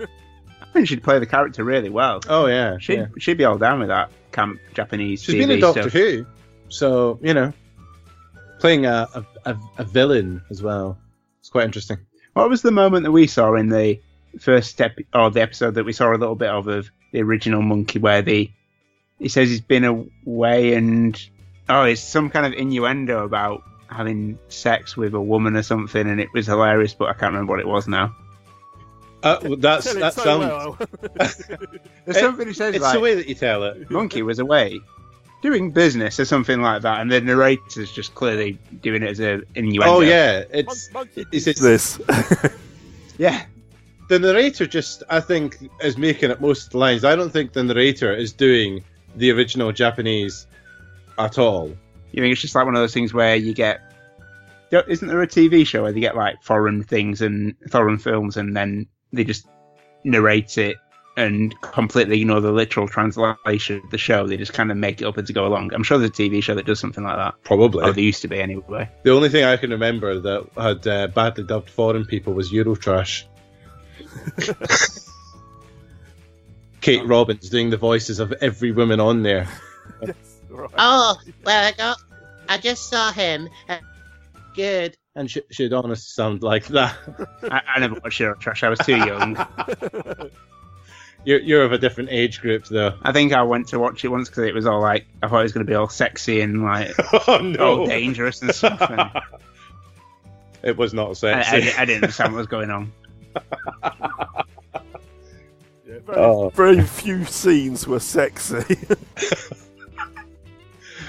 [0.00, 2.20] I think she'd play the character really well.
[2.26, 3.06] Oh yeah, She'd, yeah.
[3.18, 5.92] she'd be all down with that camp Japanese She's TV been in Doctor stuff.
[5.92, 6.24] Who,
[6.70, 7.52] so you know,
[8.60, 10.96] playing a, a, a, a villain as well.
[11.40, 11.98] It's quite interesting.
[12.32, 14.00] What was the moment that we saw in the
[14.38, 17.62] first step or the episode that we saw a little bit of of the original
[17.62, 18.50] monkey where the
[19.18, 21.20] he says he's been away and
[21.68, 26.20] oh it's some kind of innuendo about having sex with a woman or something and
[26.20, 28.14] it was hilarious but I can't remember what it was now.
[29.22, 30.40] Uh, well, that's Tell it that so sounds.
[30.40, 30.78] well.
[32.06, 33.90] There's something he says It's like the way that you tell it.
[33.90, 34.80] monkey was away
[35.42, 39.42] doing business or something like that and the narrator's just clearly doing it as a
[39.54, 39.96] innuendo.
[39.96, 40.88] Oh yeah, it's
[41.32, 41.98] it's, it's this.
[43.18, 43.44] Yeah.
[44.10, 47.04] The narrator just I think is making up most lines.
[47.04, 48.82] I don't think the narrator is doing
[49.14, 50.48] the original Japanese
[51.16, 51.68] at all.
[52.10, 53.80] You think it's just like one of those things where you get.
[54.72, 58.56] Isn't there a TV show where they get like foreign things and foreign films and
[58.56, 59.46] then they just
[60.04, 60.76] narrate it
[61.16, 64.26] and completely ignore the literal translation of the show?
[64.26, 65.72] They just kind of make it up as they go along.
[65.72, 67.34] I'm sure there's a TV show that does something like that.
[67.44, 67.84] Probably.
[67.84, 68.88] Or there used to be anyway.
[69.04, 73.24] The only thing I can remember that had uh, badly dubbed foreign people was Eurotrash.
[76.80, 79.48] Kate Robbins doing the voices of every woman on there.
[80.76, 81.96] Oh, well, I got.
[82.48, 83.48] I just saw him.
[83.68, 83.78] Uh,
[84.54, 84.96] good.
[85.14, 86.96] And she, she'd honestly sound like that.
[87.44, 88.64] I, I never watched Eurotrash.
[88.64, 89.36] I was too young.
[91.24, 92.94] You're, you're of a different age group, though.
[93.02, 95.40] I think I went to watch it once because it was all like I thought
[95.40, 96.92] it was going to be all sexy and like
[97.28, 98.80] oh no, all dangerous and stuff.
[98.80, 99.10] And
[100.62, 101.72] It was not I, sexy.
[101.78, 102.92] I didn't understand what was going on.
[103.34, 103.42] Yeah,
[106.06, 106.50] very, Oh.
[106.50, 108.56] very few scenes were sexy.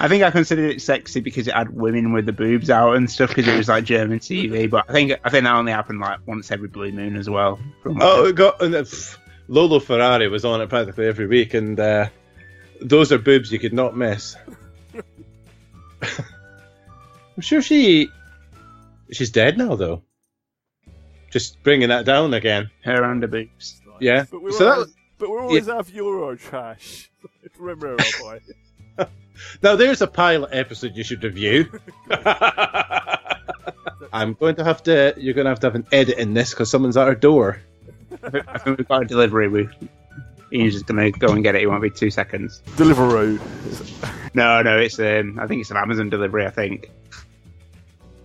[0.00, 3.08] I think I considered it sexy because it had women with the boobs out and
[3.08, 4.68] stuff because it was like German TV.
[4.68, 7.60] But I think I think that only happened like once every blue moon as well.
[7.82, 8.84] From Oh, it got and, uh,
[9.48, 12.08] Lolo Ferrari was on it practically every week, and uh,
[12.80, 14.34] those are boobs you could not miss.
[16.02, 18.08] I'm sure she
[19.12, 20.02] she's dead now, though.
[21.32, 22.70] Just bringing that down again.
[22.84, 23.80] Hair and the boobs.
[24.00, 24.26] Yeah.
[24.30, 27.08] but, we So that always, was, but we always have Eurotrash.
[27.58, 28.40] Remember, boy.
[29.62, 31.70] now there's a pilot episode you should review.
[34.12, 35.14] I'm going to have to.
[35.16, 37.62] You're going to have to have an edit in this because someone's at our door.
[38.22, 39.48] I think, we've got a delivery.
[39.48, 39.68] We
[40.52, 41.62] Ian's just gonna go and get it.
[41.62, 42.62] It won't be two seconds.
[42.76, 43.40] Deliveroo.
[44.34, 46.44] No, no, it's um, I think it's an Amazon delivery.
[46.46, 46.90] I think.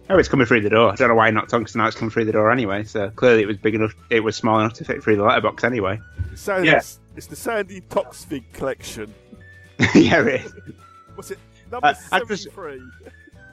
[0.09, 0.91] Oh, it's coming through the door.
[0.91, 2.83] I don't know why not tungsten now it's coming through the door anyway.
[2.85, 3.93] So clearly it was big enough.
[4.09, 5.99] It was small enough to fit through the letterbox anyway.
[6.35, 6.81] Sandy, Yeah.
[7.17, 9.13] It's the Sandi Toksvig collection.
[9.95, 10.53] yeah, it is.
[11.15, 11.39] What's it?
[11.71, 12.81] Number Uh, I just- 73.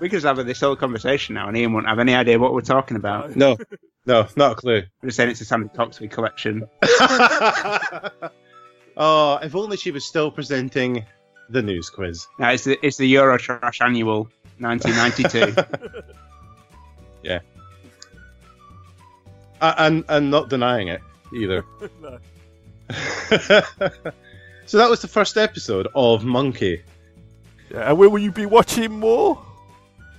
[0.01, 2.53] We could just have this whole conversation now, and Ian won't have any idea what
[2.53, 3.37] we're talking about.
[3.37, 3.57] No,
[4.07, 4.83] no, not a clue.
[5.03, 6.69] We're just saying it's a Sandi Toksvig collection.
[8.97, 11.05] oh, if only she was still presenting
[11.49, 12.27] the news quiz.
[12.39, 14.29] No, it's the it's the Eurotrash Annual
[14.59, 16.04] 1992.
[17.25, 17.41] Yeah.
[19.61, 21.01] A- and and not denying it
[21.35, 21.65] either.
[22.03, 22.19] no.
[24.67, 26.83] so that was the first episode of Monkey.
[27.71, 29.43] Yeah, and will you be watching more?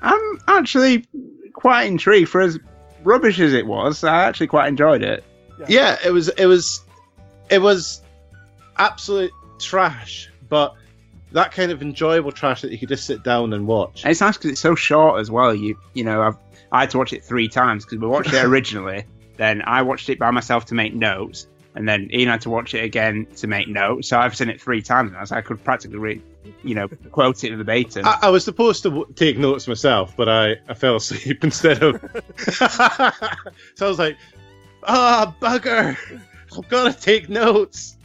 [0.01, 1.05] I'm actually
[1.53, 2.29] quite intrigued.
[2.29, 2.59] For as
[3.03, 5.23] rubbish as it was, I actually quite enjoyed it.
[5.67, 6.81] Yeah, it was it was
[7.49, 8.01] it was
[8.77, 10.73] absolute trash, but
[11.31, 14.03] that kind of enjoyable trash that you could just sit down and watch.
[14.03, 15.53] And it's nice because it's so short as well.
[15.53, 16.37] You you know, I've
[16.71, 19.05] I had to watch it three times because we watched it originally,
[19.37, 22.73] then I watched it by myself to make notes, and then Ian had to watch
[22.73, 24.07] it again to make notes.
[24.07, 26.21] So I've seen it three times now, so I could practically read,
[26.63, 28.05] you know, quote it verbatim.
[28.05, 31.83] I, I was supposed to w- take notes myself, but I, I fell asleep instead
[31.83, 32.01] of.
[32.37, 34.17] so I was like,
[34.83, 35.97] ah, bugger!
[36.57, 37.97] I've got to take notes.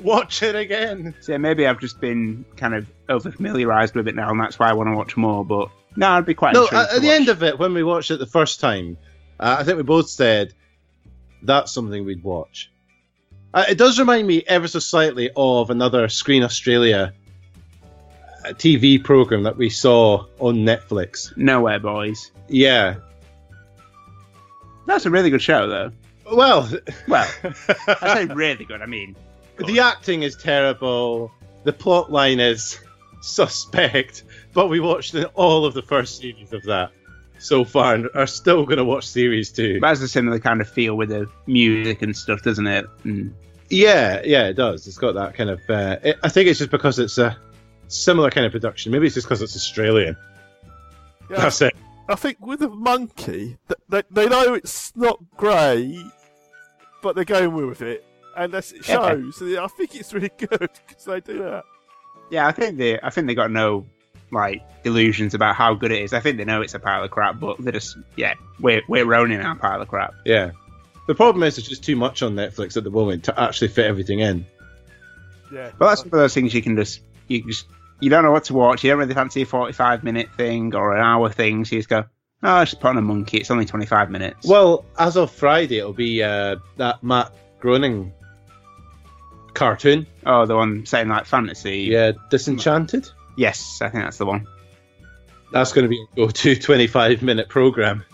[0.00, 1.14] Watch it again.
[1.20, 4.68] So maybe I've just been kind of over familiarized with it now, and that's why
[4.68, 5.44] I want to watch more.
[5.44, 8.18] But no, I'd be quite No, at, the end of it, when we watched it
[8.18, 8.96] the first time,
[9.38, 10.54] uh, I think we both said
[11.42, 12.70] that's something we'd watch.
[13.52, 17.12] Uh, it does remind me ever so slightly of another Screen Australia
[18.44, 21.36] uh, TV program that we saw on Netflix.
[21.36, 22.30] Nowhere Boys.
[22.48, 22.96] Yeah.
[24.86, 25.92] That's a really good show, though.
[26.32, 26.70] Well,
[27.08, 27.28] well,
[27.88, 28.82] I say really good.
[28.82, 29.16] I mean,
[29.56, 31.32] the acting is terrible.
[31.64, 32.78] The plot line is
[33.20, 34.22] suspect,
[34.52, 36.90] but we watched all of the first series of that
[37.38, 39.80] so far and are still going to watch series two.
[39.80, 42.86] But has a similar kind of feel with the music and stuff, doesn't it?
[43.04, 43.34] And
[43.70, 44.86] Yeah, yeah, it does.
[44.86, 45.60] It's got that kind of.
[45.68, 47.36] Uh, it, I think it's just because it's a
[47.88, 48.92] similar kind of production.
[48.92, 50.16] Maybe it's just because it's Australian.
[51.30, 51.36] Yeah.
[51.40, 51.74] That's it.
[52.08, 53.56] I think with a monkey,
[53.88, 56.04] they, they know it's not great,
[57.02, 58.04] but they're going with it,
[58.36, 59.40] and that's, it shows.
[59.40, 61.64] And I think it's really good because they do that.
[62.32, 63.86] yeah, I think they, I think they got no
[64.32, 66.12] like illusions about how good it is.
[66.12, 69.14] I think they know it's a pile of crap, but they're just yeah, we're we're
[69.14, 70.14] owning our pile of crap.
[70.24, 70.52] Yeah.
[71.06, 73.86] The problem is, there's just too much on Netflix at the moment to actually fit
[73.86, 74.46] everything in.
[75.52, 75.70] Yeah.
[75.76, 77.66] But that's one of those things you can just you just
[78.00, 78.84] you don't know what to watch.
[78.84, 81.64] You don't really fancy a forty-five minute thing or an hour thing.
[81.64, 82.04] So you just go,
[82.42, 83.38] oh, just put on a monkey.
[83.38, 84.46] It's only twenty-five minutes.
[84.46, 88.12] Well, as of Friday, it'll be uh, that Matt Groening
[89.52, 90.06] cartoon.
[90.24, 91.88] Oh, the one saying like fantasy.
[91.90, 93.10] Yeah, Disenchanted.
[93.40, 94.46] Yes, I think that's the one.
[95.50, 98.04] That's going to be a go-to 25 minute program.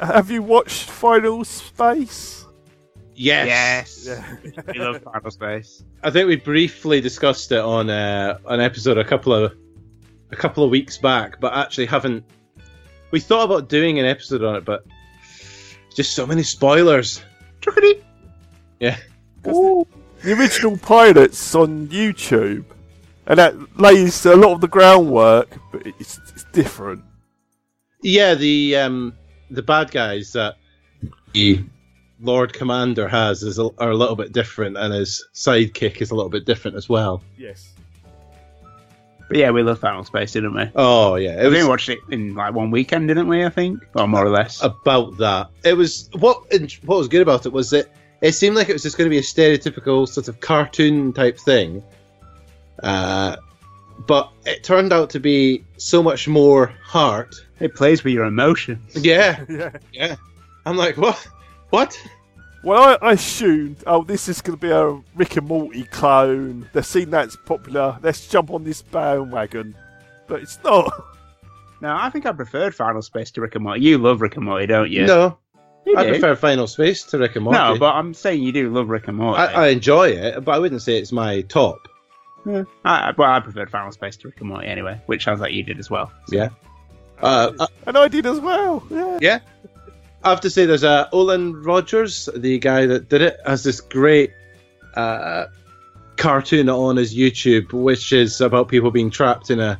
[0.00, 2.44] Have you watched Final Space?
[3.14, 4.04] Yes.
[4.04, 4.20] Yes.
[4.66, 5.84] we love Final Space.
[6.02, 9.52] I think we briefly discussed it on uh, an episode a couple of
[10.32, 12.24] a couple of weeks back, but actually haven't.
[13.12, 14.84] We thought about doing an episode on it, but
[15.94, 17.22] just so many spoilers.
[18.80, 18.96] Yeah.
[20.24, 22.64] The original pilot's on YouTube,
[23.28, 27.04] and that lays a lot of the groundwork, but it's, it's different.
[28.02, 29.14] Yeah, the um,
[29.50, 30.56] the bad guys that
[31.32, 31.62] the
[32.20, 36.14] Lord Commander has is a, are a little bit different, and his sidekick is a
[36.14, 37.22] little bit different as well.
[37.36, 37.74] Yes.
[39.28, 40.70] But yeah, we loved Final Space, didn't we?
[40.74, 43.44] Oh yeah, we watched it in like one weekend, didn't we?
[43.44, 44.62] I think, or more or less.
[44.62, 45.48] about that.
[45.64, 46.50] It was what
[46.86, 49.10] what was good about it was that it seemed like it was just going to
[49.10, 51.82] be a stereotypical sort of cartoon type thing,
[52.82, 53.36] uh,
[54.06, 57.34] but it turned out to be so much more heart.
[57.60, 58.94] It plays with your emotions.
[59.04, 59.70] Yeah, Yeah.
[59.92, 60.16] yeah.
[60.66, 61.26] I'm like, what?
[61.70, 62.00] What?
[62.64, 66.68] Well, I, I assumed, oh, this is going to be a Rick and Morty clone.
[66.72, 67.98] They've seen that's popular.
[68.02, 69.74] Let's jump on this bandwagon.
[70.26, 70.92] But it's not.
[71.80, 73.82] No, I think I preferred Final Space to Rick and Morty.
[73.82, 75.06] You love Rick and Morty, don't you?
[75.06, 75.38] No,
[75.86, 76.10] You I do.
[76.10, 77.56] prefer Final Space to Rick and Morty.
[77.56, 79.38] No, but I'm saying you do love Rick and Morty.
[79.40, 81.87] I, I enjoy it, but I wouldn't say it's my top.
[82.48, 82.64] Yeah.
[82.84, 85.62] I, well, I preferred Final Space to Rick and Morty anyway, which sounds like you
[85.62, 86.10] did as well.
[86.30, 86.48] Yeah.
[87.20, 88.82] Uh, uh, and I did as well.
[88.90, 89.18] Yeah.
[89.20, 89.38] Yeah.
[90.24, 93.80] I have to say, there's uh, Olan Rogers, the guy that did it, has this
[93.80, 94.32] great
[94.94, 95.46] uh,
[96.16, 99.78] cartoon on his YouTube, which is about people being trapped in a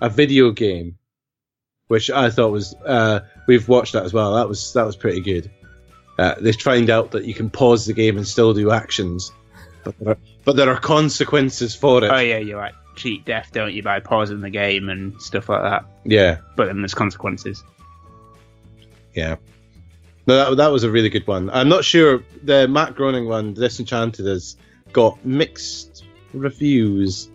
[0.00, 0.98] a video game,
[1.88, 2.74] which I thought was.
[2.84, 4.34] Uh, we've watched that as well.
[4.34, 5.50] That was that was pretty good.
[6.18, 9.32] Uh, they find out that you can pause the game and still do actions,
[9.84, 12.10] but there are, but there are consequences for it.
[12.10, 15.62] Oh yeah, you like cheat death, don't you, by pausing the game and stuff like
[15.62, 15.84] that.
[16.04, 17.62] Yeah, But then there's consequences.
[19.14, 19.36] yeah.
[20.26, 21.50] No, that, that was a really good one.
[21.50, 24.56] I'm not sure the Matt Groening one, Disenchanted, has
[24.92, 27.28] got mixed reviews.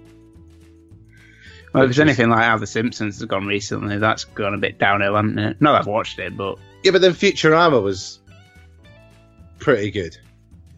[1.73, 4.55] Well, if Which it's is- anything like how The Simpsons has gone recently, that's gone
[4.55, 5.61] a bit downhill, hasn't it?
[5.61, 8.19] Not that I've watched it, but Yeah, but then Futurama was
[9.59, 10.17] pretty good.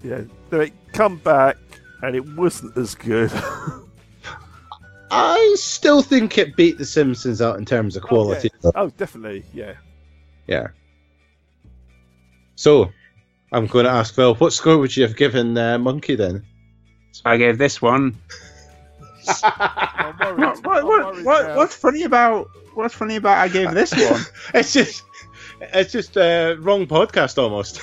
[0.03, 0.21] Yeah.
[0.51, 1.57] Then it come back,
[2.03, 3.31] and it wasn't as good.
[5.11, 8.49] I still think it beat The Simpsons out in terms of quality.
[8.75, 9.43] oh, definitely.
[9.53, 9.73] Yeah.
[10.47, 10.67] Yeah.
[12.55, 12.91] So,
[13.51, 16.45] I'm going to ask Phil, what score would you have given uh, Monkey then?
[17.11, 18.17] so I gave this one.
[19.41, 24.21] what, what, what, what, what's funny about what's funny about I gave this one?
[24.53, 25.03] it's just,
[25.61, 27.81] it's just uh, wrong podcast almost.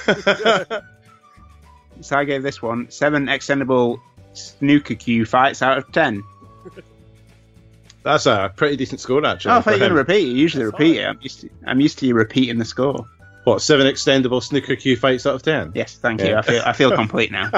[2.00, 4.00] So I gave this one seven extendable
[4.32, 6.22] snooker cue fights out of ten.
[8.02, 9.52] That's a pretty decent score, actually.
[9.52, 10.28] Oh, I thought you were going to repeat.
[10.28, 10.30] It.
[10.30, 11.04] You usually repeat it.
[11.04, 11.50] I'm used to.
[11.66, 13.06] I'm used to you repeating the score.
[13.44, 15.72] What seven extendable snooker cue fights out of ten?
[15.74, 16.36] Yes, thank you.
[16.36, 17.50] I feel I feel complete now.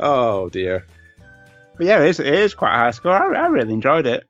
[0.00, 0.86] Oh dear.
[1.76, 3.12] But yeah, it is, it is quite a high score.
[3.12, 4.26] I, I really enjoyed it.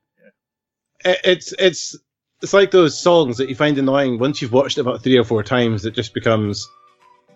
[1.03, 1.97] It, it's it's
[2.41, 5.23] it's like those songs that you find annoying once you've watched it about three or
[5.23, 5.85] four times.
[5.85, 6.67] It just becomes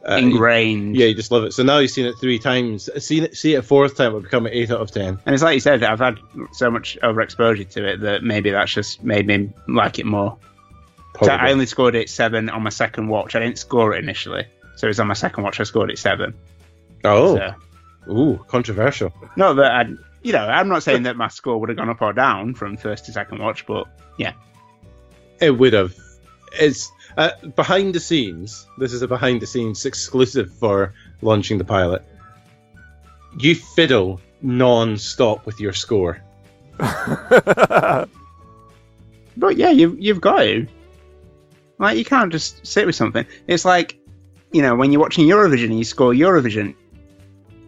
[0.07, 0.95] uh, Ingrained.
[0.95, 1.53] yeah, you just love it.
[1.53, 2.89] So now you've seen it three times.
[3.03, 5.19] Seen it, see it a fourth time, it would become an eight out of ten.
[5.25, 6.19] And it's like you said, I've had
[6.51, 10.37] so much overexposure to it that maybe that's just made me like it more.
[11.23, 13.35] So I only scored it seven on my second watch.
[13.35, 14.45] I didn't score it initially,
[14.75, 15.59] so it was on my second watch.
[15.59, 16.33] I scored it seven.
[17.05, 17.53] Oh, So,
[18.11, 19.13] ooh, controversial.
[19.37, 19.85] not that I,
[20.23, 22.75] you know, I'm not saying that my score would have gone up or down from
[22.75, 23.87] first to second watch, but
[24.17, 24.33] yeah,
[25.41, 25.95] It would have.
[26.53, 28.67] It's uh, behind the scenes.
[28.77, 32.03] This is a behind the scenes exclusive for launching the pilot.
[33.37, 36.21] You fiddle non-stop with your score.
[36.77, 38.07] but
[39.55, 40.67] yeah, you you've got to.
[41.77, 43.25] Like you can't just sit with something.
[43.47, 43.97] It's like,
[44.51, 46.75] you know, when you're watching Eurovision and you score Eurovision,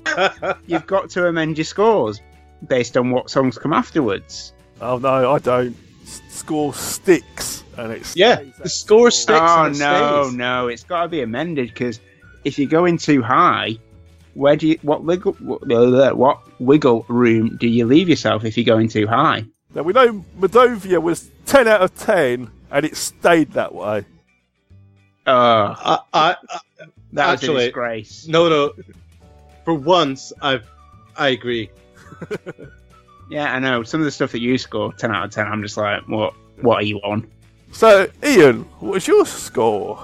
[0.68, 2.22] you've got to amend your scores
[2.68, 4.54] based on what songs come afterwards.
[4.82, 5.76] Oh no, I don't.
[6.04, 9.40] S- Score sticks, and it's Yeah, the score sticks.
[9.42, 10.36] Oh and it no, stays.
[10.36, 12.00] no, it's got to be amended because
[12.44, 13.78] if you're going too high,
[14.34, 18.88] where do you what wiggle what, wiggle room do you leave yourself if you're going
[18.88, 19.46] too high?
[19.74, 24.06] Now we know Moldovia was ten out of ten, and it stayed that way.
[25.26, 26.60] Uh, I, I, I,
[27.14, 28.28] that was a disgrace.
[28.28, 28.74] no, no.
[29.66, 30.62] For once, I,
[31.18, 31.70] I agree.
[33.30, 33.84] Yeah, I know.
[33.84, 36.34] Some of the stuff that you score, ten out of ten, I'm just like, what?
[36.62, 37.30] What are you on?
[37.72, 40.00] So, Ian, what's your score?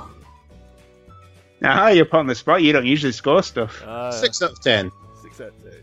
[1.61, 2.61] Now, how are you put on the spot?
[2.61, 3.82] You don't usually score stuff.
[3.84, 4.91] Uh, Six out of ten.
[5.22, 5.82] Six out of ten.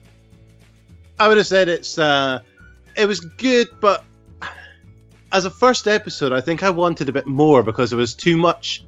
[1.18, 2.40] I would have said it's uh,
[2.96, 4.04] it was good, but
[5.32, 8.36] as a first episode, I think I wanted a bit more because there was too
[8.36, 8.84] much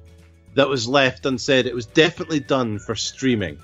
[0.55, 1.67] that was left unsaid.
[1.67, 3.59] It was definitely done for streaming.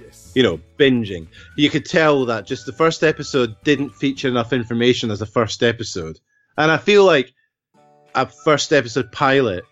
[0.00, 0.32] Yes.
[0.34, 1.26] You know, binging.
[1.56, 5.62] You could tell that just the first episode didn't feature enough information as a first
[5.64, 6.20] episode,
[6.56, 7.32] and I feel like
[8.14, 9.64] a first episode pilot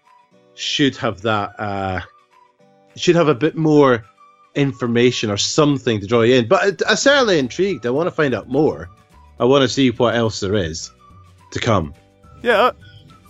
[0.55, 1.59] should have that.
[1.59, 2.01] Uh,
[2.97, 4.05] should have a bit more
[4.55, 6.49] information or something to draw you in.
[6.49, 7.87] But I- I'm certainly intrigued.
[7.87, 8.89] I want to find out more.
[9.39, 10.91] I want to see what else there is
[11.53, 11.95] to come.
[12.43, 12.73] Yeah,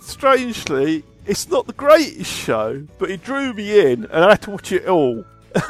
[0.01, 4.51] strangely, it's not the greatest show, but it drew me in, and I had to
[4.51, 5.23] watch it all.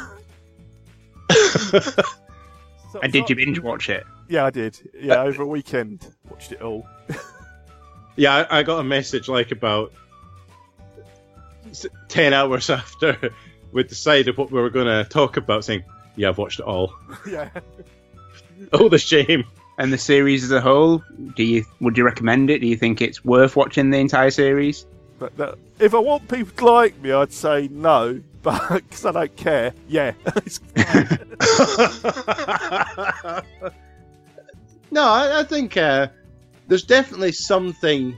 [2.92, 4.04] So- And did you binge watch it?
[4.28, 4.76] Yeah, I did.
[4.98, 6.86] Yeah, over a weekend, watched it all.
[8.16, 9.92] Yeah, I, I got a message like about
[12.08, 13.32] 10 hours after
[13.72, 15.84] we decided what we were going to talk about, saying,
[16.16, 16.94] Yeah, I've watched it all.
[17.28, 17.50] yeah.
[18.72, 19.44] Oh, the shame.
[19.78, 21.02] And the series as a whole,
[21.36, 22.58] do you would you recommend it?
[22.58, 24.84] Do you think it's worth watching the entire series?
[25.18, 28.20] But no, if I want people to like me, I'd say no.
[28.42, 30.12] But because I don't care, yeah.
[30.36, 30.60] It's
[34.90, 36.08] no, I, I think uh,
[36.70, 38.16] there's definitely something.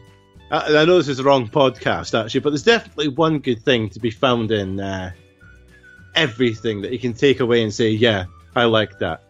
[0.51, 3.89] I, I know this is the wrong podcast, actually, but there's definitely one good thing
[3.89, 5.11] to be found in uh,
[6.15, 9.23] everything that you can take away and say, yeah, I like that.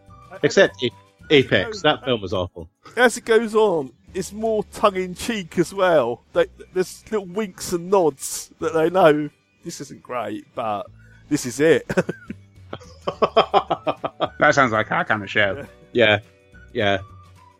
[0.43, 0.91] Except A-
[1.31, 1.81] Apex.
[1.81, 2.69] That film was awful.
[2.97, 6.21] As it goes on, it's more tongue in cheek as well.
[6.33, 9.29] They, there's little winks and nods that they know
[9.63, 10.85] this isn't great, but
[11.29, 11.89] this is it.
[14.39, 15.65] That sounds like our kind of show.
[15.93, 16.19] Yeah,
[16.73, 16.97] yeah.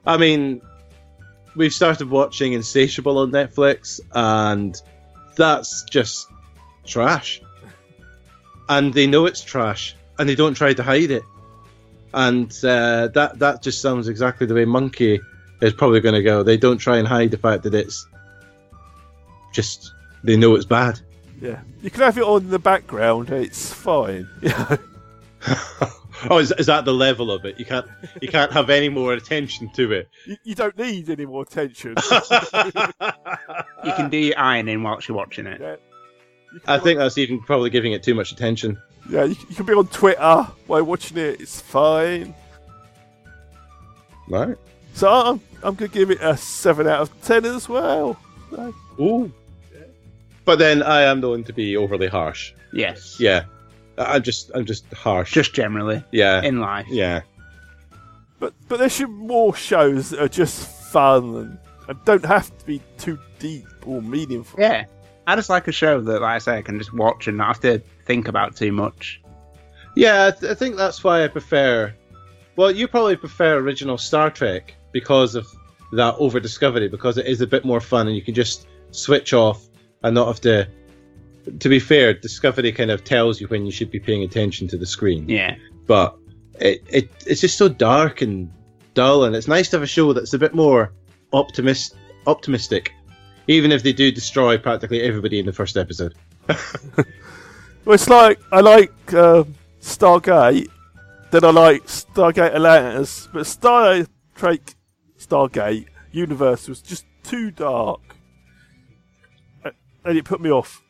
[0.06, 0.62] I mean,
[1.56, 4.80] we've started watching Insatiable on Netflix, and
[5.36, 6.28] that's just
[6.86, 7.42] trash.
[8.70, 11.24] And they know it's trash, and they don't try to hide it.
[12.14, 15.20] And uh, that that just sounds exactly the way Monkey
[15.62, 16.44] is probably going to go.
[16.44, 18.08] They don't try and hide the fact that it's
[19.52, 19.92] just
[20.24, 21.00] they know it's bad.
[21.42, 23.30] yeah, you can have it on in the background.
[23.30, 24.30] It's fine.
[26.22, 26.28] Yeah.
[26.30, 27.60] Oh, is, is that the level of it?
[27.60, 27.88] You can't
[28.22, 30.10] you can't have any more attention to it.
[30.28, 31.96] You, you don't need any more attention.
[33.86, 35.60] You can do your ironing whilst you're watching it.
[35.60, 35.76] yeah.
[36.68, 38.82] I think that's even probably giving it too much attention.
[39.10, 41.42] Yeah, you, you can be on Twitter while watching it.
[41.42, 42.34] It's fine.
[44.30, 44.56] Right.
[44.94, 48.18] So I'm I'm gonna give it a seven out of ten as well.
[48.52, 49.34] So, Ooh.
[50.46, 52.54] But then I am known to be overly harsh.
[52.72, 53.20] Yes.
[53.20, 53.46] Yeah.
[53.98, 55.32] I- I'm just I'm just harsh.
[55.34, 56.42] Just generally yeah.
[56.42, 56.88] in life.
[56.90, 57.22] yeah.
[58.40, 62.66] but but there should more shows that are just fun and, and don't have to
[62.66, 64.60] be too deep or meaningful.
[64.60, 64.86] Yeah.
[65.26, 67.48] I just like a show that, like I say, I can just watch and not
[67.48, 69.22] have to think about too much.
[69.96, 71.94] Yeah, I, th- I think that's why I prefer.
[72.56, 75.48] Well, you probably prefer original Star Trek because of
[75.94, 79.34] that over discovery, because it is a bit more fun and you can just switch
[79.34, 79.66] off
[80.04, 80.68] and not have to.
[81.60, 84.78] To be fair, Discovery kind of tells you when you should be paying attention to
[84.78, 85.28] the screen.
[85.28, 85.56] Yeah.
[85.88, 86.16] but
[86.60, 88.52] it, it it's just so dark and
[88.94, 90.94] dull, and it's nice to have a show that's a bit more
[91.34, 91.96] optimist
[92.28, 92.92] optimistic,
[93.48, 96.14] even if they do destroy practically everybody in the first episode.
[97.86, 100.70] Well, it's like I like um, Stargate,
[101.32, 104.62] then I like Stargate Atlantis, but Star Trek
[105.20, 108.00] Stargate universe was just too dark,
[110.06, 110.82] and it put me off.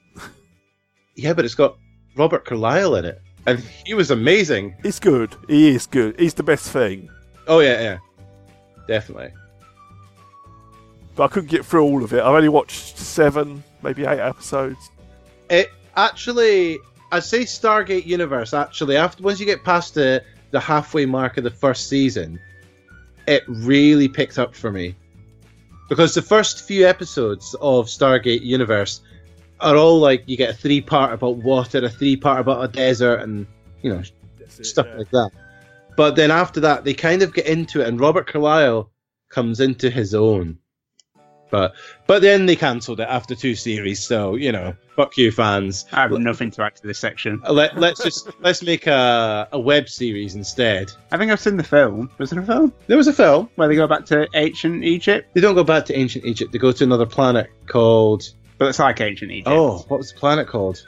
[1.15, 1.77] Yeah, but it's got
[2.15, 4.75] Robert Carlyle in it, and he was amazing.
[4.83, 5.35] He's good.
[5.47, 6.19] He is good.
[6.19, 7.09] He's the best thing.
[7.47, 7.97] Oh yeah, yeah,
[8.87, 9.31] definitely.
[11.15, 12.21] But I couldn't get through all of it.
[12.21, 14.89] I've only watched seven, maybe eight episodes.
[15.49, 16.79] It actually,
[17.11, 18.53] I'd say Stargate Universe.
[18.53, 22.39] Actually, after once you get past the the halfway mark of the first season,
[23.27, 24.95] it really picked up for me
[25.89, 29.01] because the first few episodes of Stargate Universe
[29.59, 32.67] are all like you get a three part about water, a three part about a
[32.67, 33.47] desert, and
[33.81, 34.03] you know
[34.47, 35.31] stuff like that.
[35.95, 38.89] But then after that, they kind of get into it, and Robert Carlyle
[39.29, 40.57] comes into his own.
[41.53, 41.75] But
[42.07, 45.85] but then they cancelled it after two series, so you know, fuck you fans.
[45.91, 47.39] I have nothing to add to this section.
[47.45, 50.91] Uh, let, let's just let's make a, a web series instead.
[51.11, 52.09] I think I've seen the film.
[52.17, 52.73] Was there a film?
[52.87, 55.31] There was a film where they go back to ancient Egypt.
[55.35, 56.51] They don't go back to ancient Egypt.
[56.51, 58.33] They go to another planet called.
[58.57, 59.49] But it's like ancient Egypt.
[59.49, 60.85] Oh, what was the planet called?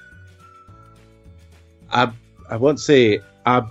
[1.91, 2.15] Ab.
[2.49, 3.69] I won't say Ab.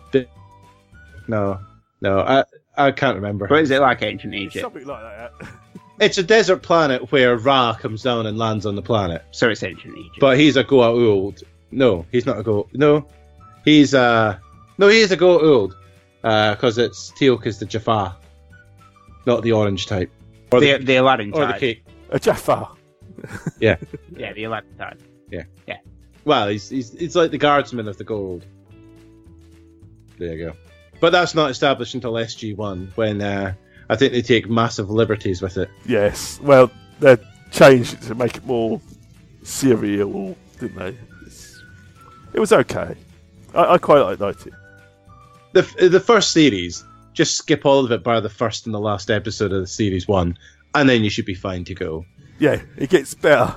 [1.29, 1.59] No,
[2.01, 2.45] no, I
[2.77, 3.47] I can't remember.
[3.47, 4.63] But is it like ancient Egypt?
[4.63, 5.33] Something like that.
[6.01, 9.23] It's a desert planet where Ra comes down and lands on the planet.
[9.31, 10.19] So it's ancient Egypt.
[10.19, 11.45] But he's a Goa'uld.
[11.71, 12.69] No, he's not a Go.
[12.73, 13.07] No,
[13.65, 14.37] he's uh
[14.77, 15.73] no, he is a Goa'uld.
[16.21, 18.17] Because it's Teal'c is the Jaffa,
[19.25, 20.11] not the orange type.
[20.51, 21.61] Or the, the Aladdin or the type.
[21.61, 21.85] cake.
[22.11, 22.71] A Jaffa.
[23.61, 23.77] Yeah.
[24.17, 24.99] Yeah, the eleventh time.
[25.31, 25.43] Yeah.
[25.67, 25.79] Yeah.
[26.25, 28.43] Well, he's he's he's like the guardsman of the Goa'uld.
[30.19, 30.57] There you go.
[31.01, 33.55] But that's not established until SG One, when uh,
[33.89, 35.69] I think they take massive liberties with it.
[35.85, 36.41] Yes.
[36.41, 37.17] Well, they
[37.51, 38.81] changed it to make it more
[39.43, 40.97] serial, didn't they?
[41.27, 41.63] It's,
[42.33, 42.95] it was okay.
[43.55, 44.55] I, I quite liked it.
[45.53, 49.11] The the first series, just skip all of it by the first and the last
[49.11, 50.39] episode of the series one,
[50.75, 52.05] and then you should be fine to go.
[52.39, 53.55] Yeah, it gets better.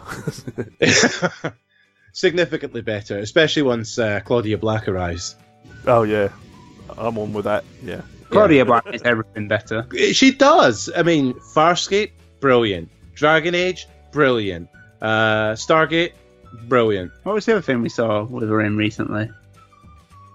[2.13, 5.35] Significantly better, especially once uh, Claudia Black arrives.
[5.85, 6.29] oh yeah,
[6.97, 7.63] I'm on with that.
[7.83, 8.01] Yeah.
[8.29, 9.87] Claudia Black is everything better.
[10.13, 10.89] She does.
[10.95, 12.89] I mean, Farscape, brilliant.
[13.15, 14.67] Dragon Age, brilliant.
[15.01, 16.13] Uh, Stargate,
[16.67, 17.11] brilliant.
[17.23, 19.29] What was the other thing we saw with her in recently?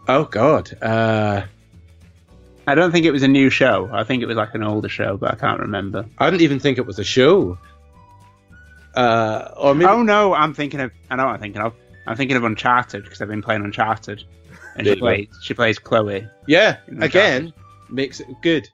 [0.09, 0.73] Oh God.
[0.83, 1.43] Uh,
[2.67, 3.91] I don't think it was a new show.
[3.93, 6.07] I think it was like an older show, but I can't remember.
[6.19, 7.59] I didn't even think it was a show.
[8.95, 10.91] Uh, or maybe Oh no, I'm thinking of.
[11.11, 11.75] I know what I'm thinking of.
[12.07, 14.25] I'm thinking of Uncharted because I've been playing Uncharted,
[14.77, 15.29] and she plays.
[15.43, 16.27] She plays Chloe.
[16.47, 17.53] yeah, again
[17.91, 18.69] makes it good.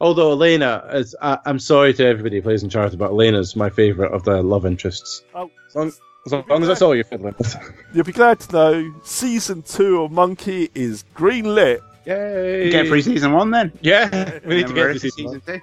[0.00, 4.12] Although Elena is, I, I'm sorry to everybody who plays Uncharted, but Elena's my favorite
[4.12, 5.22] of the love interests.
[5.34, 5.92] Oh, As long,
[6.26, 7.56] as long as that's all you're fiddling with.
[7.94, 11.78] You'll be glad to know season two of Monkey is greenlit.
[12.06, 12.70] Yay!
[12.70, 13.72] Get through season one then.
[13.80, 15.60] Yeah, we need to And get we're to into season, season two.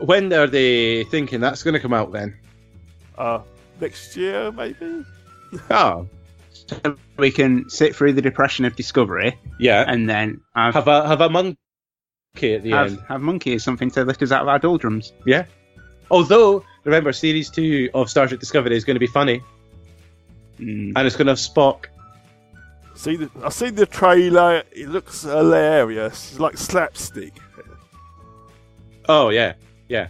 [0.00, 2.36] When are they thinking that's going to come out then?
[3.16, 3.40] Uh,
[3.80, 5.04] next year maybe.
[5.70, 6.06] Oh,
[6.50, 9.84] So we can sit through the depression of Discovery, yeah.
[9.88, 11.56] and then have Have a have a monkey
[12.54, 13.02] at the have, end.
[13.08, 15.12] have Monkey is something to lift us out of our doldrums.
[15.26, 15.44] Yeah.
[16.10, 19.42] Although, remember, series two of Star Trek Discovery is going to be funny,
[20.60, 20.92] Mm.
[20.96, 21.86] and it's going to have Spock.
[22.94, 24.62] See, the, I've seen the trailer.
[24.72, 26.32] It looks hilarious.
[26.32, 27.32] It's like slapstick.
[29.08, 29.54] Oh yeah,
[29.88, 30.08] yeah.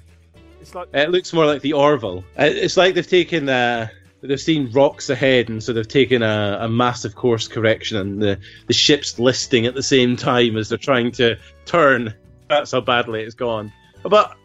[0.61, 2.25] It's like It looks more like the Orville.
[2.39, 3.89] Uh, It's like they've taken uh,
[4.23, 8.39] they've seen rocks ahead, and so they've taken a, a massive course correction, and the
[8.67, 12.13] the ship's listing at the same time as they're trying to turn.
[12.49, 13.73] That's how badly it's gone.
[14.03, 14.37] But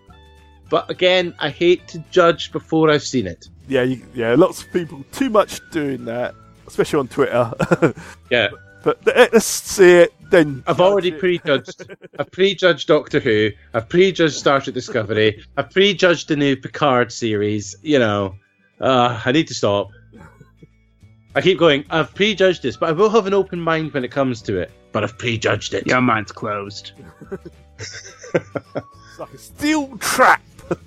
[0.70, 3.48] but again, I hate to judge before I've seen it.
[3.68, 4.36] yeah, you, yeah.
[4.36, 6.36] Lots of people too much doing that,
[6.68, 7.94] especially on Twitter.
[8.30, 8.50] Yeah.
[8.84, 10.64] but let- let's see it then.
[10.68, 11.90] I've already prejudged.
[12.20, 13.52] I've prejudged Doctor Who.
[13.74, 15.46] I've prejudged Star Trek Discovery.
[15.56, 17.76] I've prejudged the new Picard series.
[17.82, 18.36] You know,
[18.82, 19.90] uh, I need to stop.
[21.36, 21.86] I keep going.
[21.90, 24.72] I've prejudged this, but I will have an open mind when it comes to it.
[24.92, 25.88] But I've prejudged it.
[25.88, 26.92] Your mind's closed.
[29.14, 30.42] It's like a steel trap.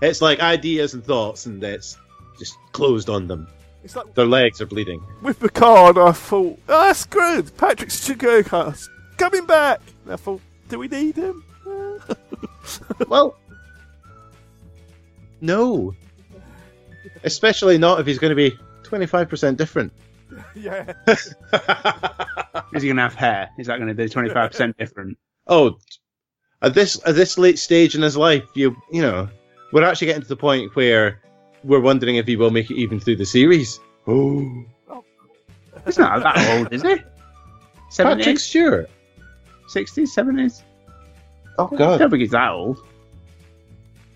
[0.00, 1.98] it's like ideas and thoughts, and it's
[2.38, 3.46] just closed on them.
[3.86, 5.00] It's like Their legs are bleeding.
[5.22, 7.56] with Picard, I thought, oh, that's good.
[7.56, 8.48] Patrick Stewart
[9.16, 9.80] coming back.
[10.04, 11.44] And I thought, do we need him?
[13.06, 13.38] Well,
[15.40, 15.94] no.
[17.22, 19.92] Especially not if he's going to be twenty-five percent different.
[20.56, 20.92] yeah.
[21.06, 23.50] Is he going to have hair?
[23.56, 25.16] Is that going to be 25% different?
[25.46, 25.78] oh,
[26.60, 29.28] at this at this late stage in his life, you you know,
[29.72, 31.20] we're actually getting to the point where
[31.66, 33.80] we're wondering if he will make it even through the series.
[34.06, 34.64] Oh.
[35.84, 36.96] He's not that old, is he?
[37.96, 38.90] Patrick Stewart.
[39.68, 40.62] 60s, 70s?
[41.58, 42.78] Oh God, I don't think he's that old.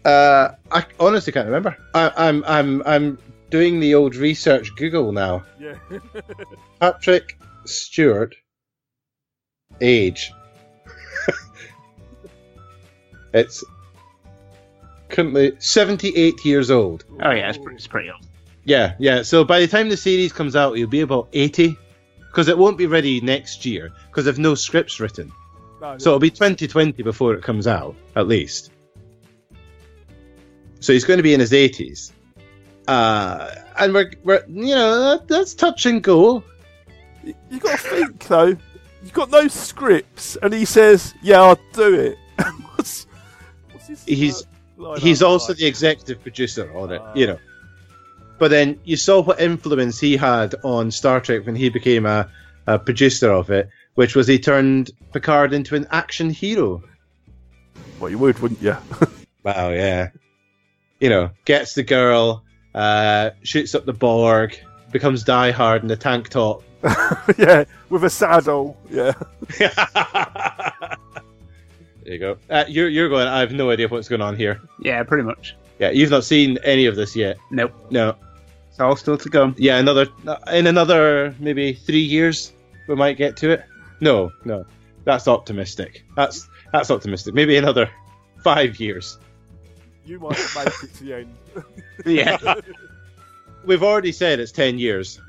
[0.05, 1.77] Uh, I honestly can't remember.
[1.95, 3.19] I, I'm I'm I'm
[3.51, 5.45] doing the old research Google now.
[5.59, 5.75] Yeah.
[6.81, 8.35] Patrick Stewart.
[9.81, 10.33] Age.
[13.35, 13.65] it's
[15.11, 17.05] currently 78 years old.
[17.23, 18.27] Oh, yeah, it's pretty, it's pretty old.
[18.65, 19.23] Yeah, yeah.
[19.23, 21.77] So by the time the series comes out, he'll be about 80
[22.19, 25.33] because it won't be ready next year because there's no scripts written.
[25.81, 28.71] No, So it'll be 2020 before it comes out, at least.
[30.81, 32.13] So he's going to be in his 80s.
[32.87, 36.43] Uh, and we're, we're, you know, that, that's touch and go.
[37.25, 38.57] You got to think though.
[39.03, 42.19] You've got no scripts, and he says, "Yeah, I'll do it."
[42.75, 43.07] what's,
[43.73, 44.45] what's his He's
[44.81, 45.59] line he's also like?
[45.59, 47.39] the executive producer on it, you know.
[48.39, 52.31] But then you saw what influence he had on Star Trek when he became a,
[52.67, 56.83] a producer of it, which was he turned Picard into an action hero.
[57.99, 58.77] Well, you would, wouldn't you?
[59.43, 60.11] Wow, yeah.
[60.99, 62.45] You know, gets the girl,
[62.75, 64.55] uh, shoots up the Borg,
[64.93, 66.63] becomes Die Hard in the tank top.
[67.39, 68.77] yeah, with a saddle.
[68.91, 69.15] Yeah.
[72.05, 72.39] There you go.
[72.49, 73.27] Uh, you're you're going.
[73.29, 74.61] I have no idea what's going on here.
[74.81, 75.57] Yeah, pretty much.
[75.79, 77.39] Yeah, you've not seen any of this yet.
[77.51, 77.73] Nope.
[77.91, 78.17] No.
[78.69, 79.55] It's all still to come.
[79.59, 80.07] Yeah, another
[80.53, 82.53] in another maybe three years
[82.89, 83.65] we might get to it.
[84.01, 84.65] No, no,
[85.05, 86.05] that's optimistic.
[86.17, 87.35] That's that's optimistic.
[87.35, 87.91] Maybe another
[88.43, 89.19] five years.
[90.07, 91.35] You might make it to the end.
[92.07, 92.55] Yeah.
[93.65, 95.21] We've already said it's ten years.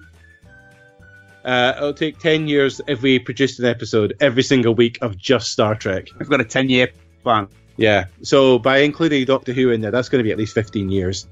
[1.43, 5.51] Uh, it'll take ten years if we produced an episode every single week of just
[5.51, 6.07] Star Trek.
[6.19, 6.89] I've got a 10 year
[7.23, 7.47] plan.
[7.77, 10.89] Yeah, so by including Doctor Who in there, that's going to be at least fifteen
[10.89, 11.27] years.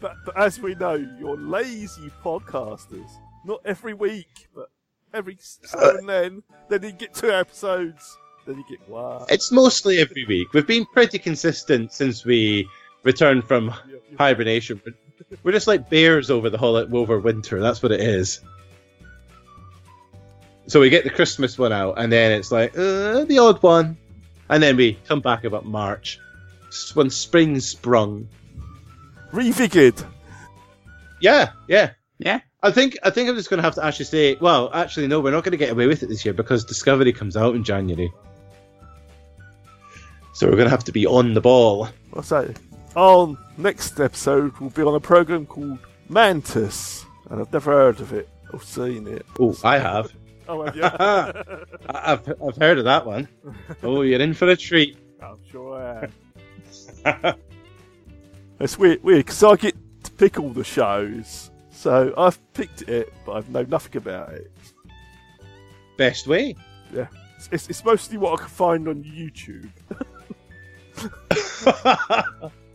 [0.00, 3.10] But, but as we know, you're lazy podcasters.
[3.44, 4.70] Not every week, but
[5.12, 6.42] every so and then.
[6.68, 8.16] Then you get two episodes.
[8.46, 9.24] Then you get one.
[9.28, 10.52] It's mostly every week.
[10.52, 12.68] We've been pretty consistent since we
[13.02, 13.74] returned from
[14.16, 14.80] hibernation.
[15.42, 17.60] We're just like bears over the whole over winter.
[17.60, 18.40] That's what it is.
[20.68, 23.96] So we get the Christmas one out, and then it's like uh, the odd one,
[24.50, 26.20] and then we come back about March
[26.92, 28.28] when spring sprung.
[29.32, 30.06] Revigored.
[31.20, 32.40] Yeah, yeah, yeah.
[32.62, 35.20] I think I think I'm just going to have to actually say, well, actually, no,
[35.20, 37.64] we're not going to get away with it this year because Discovery comes out in
[37.64, 38.12] January.
[40.34, 41.88] So we're going to have to be on the ball.
[42.10, 42.60] What's that?
[42.94, 45.78] Our next episode will be on a program called
[46.10, 49.24] Mantis, and I've never heard of it or seen it.
[49.40, 50.12] Oh, I have.
[50.50, 50.82] Oh, have you?
[50.84, 53.28] I- I've I've heard of that one.
[53.82, 54.96] Oh, you're in for a treat.
[55.22, 56.08] I'm sure
[58.60, 63.12] It's weird, weird, because I get to pick all the shows, so I've picked it,
[63.24, 64.50] but I know nothing about it.
[65.96, 66.56] Best way.
[66.92, 67.06] Yeah,
[67.36, 69.70] it's, it's, it's mostly what I can find on YouTube.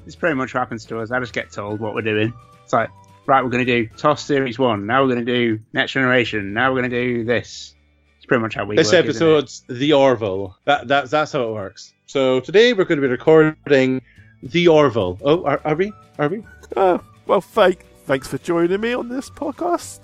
[0.06, 1.12] It's pretty much happens to us.
[1.12, 2.34] I just get told what we're doing.
[2.64, 2.90] It's like,
[3.26, 4.86] right, we're going to do TOS Series 1.
[4.86, 6.54] Now we're going to do Next Generation.
[6.54, 7.76] Now we're going to do this.
[8.18, 9.10] It's pretty much how we This work, isn't it?
[9.10, 10.58] episode's the Orville.
[10.66, 11.94] That that's that's how it works.
[12.06, 14.02] So today we're going to be recording
[14.42, 15.18] the Orville.
[15.24, 15.92] Oh, are, are we?
[16.20, 16.44] Are we?
[16.76, 20.00] Uh, well, thank, thanks for joining me on this podcast.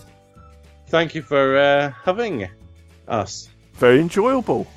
[0.88, 2.50] Thank you for uh, having
[3.08, 3.50] us.
[3.74, 4.68] Very enjoyable.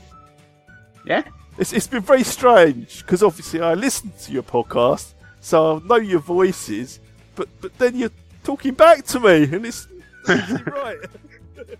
[1.06, 1.24] Yeah.
[1.59, 5.97] It's, it's been very strange because obviously I listen to your podcast, so I know
[5.97, 7.01] your voices,
[7.35, 8.10] but but then you're
[8.43, 9.86] talking back to me, and it's
[10.28, 10.98] right.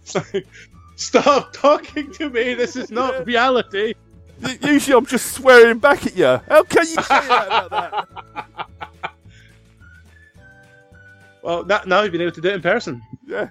[0.97, 2.55] Stop talking to me.
[2.55, 3.95] This is not reality.
[4.63, 6.41] Usually I'm just swearing back at you.
[6.49, 8.69] How can you say that about that?
[11.43, 13.03] Well, now, now you've been able to do it in person.
[13.27, 13.49] Yeah.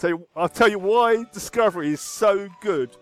[0.00, 2.96] tell you, I'll tell you why Discovery is so good.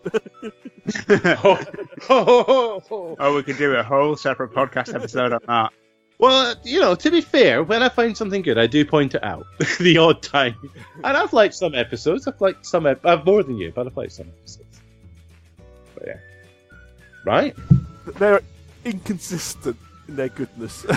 [1.09, 1.65] Oh,
[2.11, 5.73] oh, oh, oh, we could do a whole separate podcast episode on that.
[6.19, 9.23] Well, you know, to be fair, when I find something good, I do point it
[9.23, 9.47] out
[9.81, 10.57] the odd time.
[11.05, 12.27] And I've liked some episodes.
[12.27, 12.87] I've liked some.
[12.87, 14.81] Ep- I've more than you, but I've liked some episodes.
[15.95, 16.17] But yeah,
[17.25, 17.55] right.
[18.19, 18.41] They're
[18.85, 19.77] inconsistent
[20.09, 20.85] in their goodness.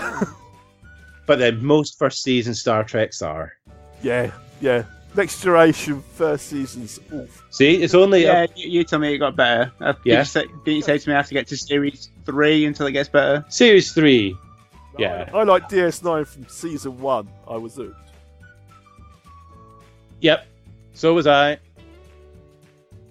[1.27, 3.53] But then most first season Star Treks are.
[4.01, 4.83] yeah, yeah.
[5.15, 7.45] Next Generation first season's oof.
[7.51, 9.71] See, it's only Yeah, up- you, you told me it got better.
[9.79, 10.19] Uh, did Yeah.
[10.19, 12.87] You say, didn't you say to me I have to get to Series 3 until
[12.87, 13.45] it gets better?
[13.49, 14.35] series three.
[14.97, 17.29] Yeah, I like DS9 from season one.
[17.47, 17.95] I was hooked.
[20.21, 20.47] Yep.
[20.93, 21.57] So was I.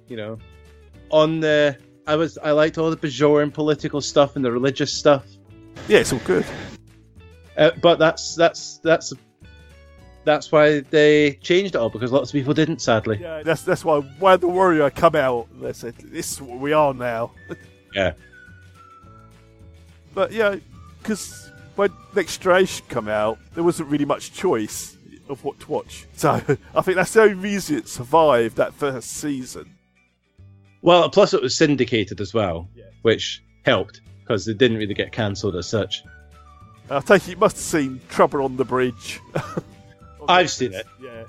[0.08, 0.38] You know,
[1.10, 1.76] on the
[2.06, 5.24] I was I liked all the Bajoran political stuff and the religious stuff.
[5.88, 6.44] Yeah, it's all good.
[7.56, 9.12] Uh, but that's that's that's
[10.24, 13.18] that's why they changed it all because lots of people didn't, sadly.
[13.20, 16.72] Yeah, that's that's why when the Warrior come out, they said this is what we
[16.72, 17.32] are now.
[17.94, 18.12] Yeah.
[20.14, 20.56] But yeah,
[21.02, 21.49] because
[21.80, 24.98] when Next Generation come out, there wasn't really much choice
[25.30, 26.06] of what to watch.
[26.14, 26.30] So
[26.74, 29.74] I think that's the only reason it survived that first season.
[30.82, 32.68] Well, plus it was syndicated as well,
[33.00, 36.04] which helped because it didn't really get cancelled as such.
[36.90, 39.18] I take it you must have seen Trouble on the Bridge.
[40.28, 40.86] I've seen it.
[41.00, 41.24] Yeah.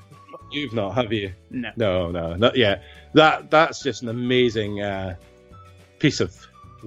[0.51, 1.31] You've not, have you?
[1.49, 1.71] No.
[1.77, 2.83] No, no, not yet.
[3.13, 5.15] That that's just an amazing uh,
[5.99, 6.35] piece of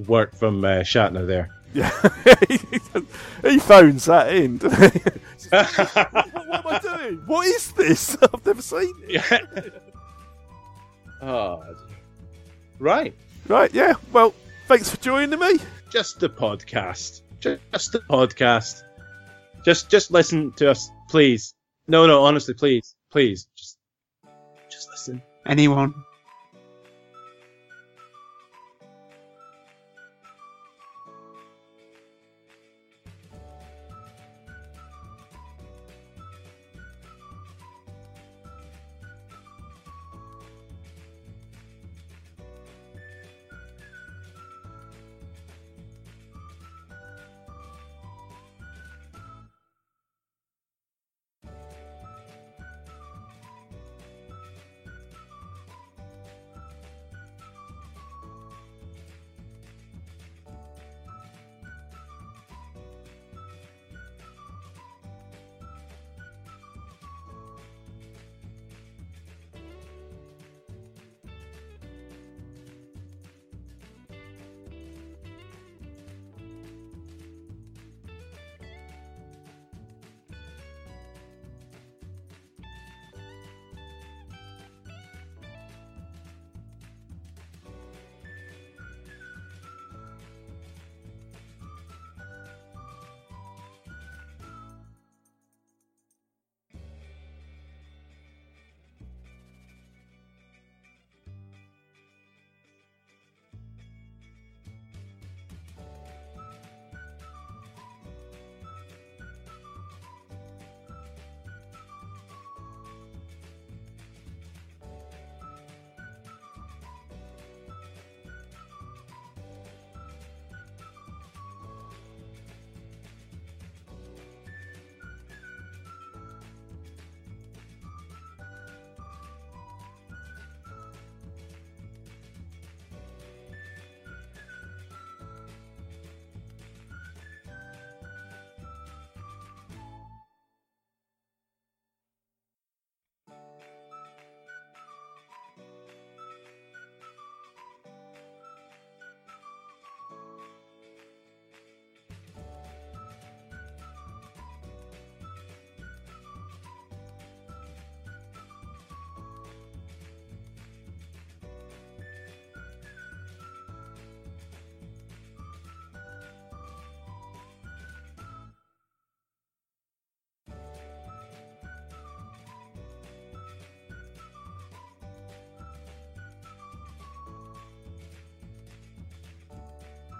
[0.06, 1.48] work from uh, Shatner there.
[1.74, 1.90] Yeah,
[3.42, 4.58] he phones that in.
[4.58, 5.00] doesn't he?
[5.50, 7.16] what, what am I doing?
[7.26, 8.16] What is this?
[8.22, 9.82] I've never seen it.
[11.20, 11.64] Oh,
[12.78, 13.12] right,
[13.48, 13.94] right, yeah.
[14.12, 14.34] Well,
[14.68, 15.58] thanks for joining me.
[15.90, 17.22] Just the podcast.
[17.40, 18.82] Just the podcast.
[19.64, 21.54] Just just listen to us, please.
[21.88, 23.78] No, no, honestly, please, please, just
[24.70, 25.22] just listen.
[25.44, 25.92] Anyone?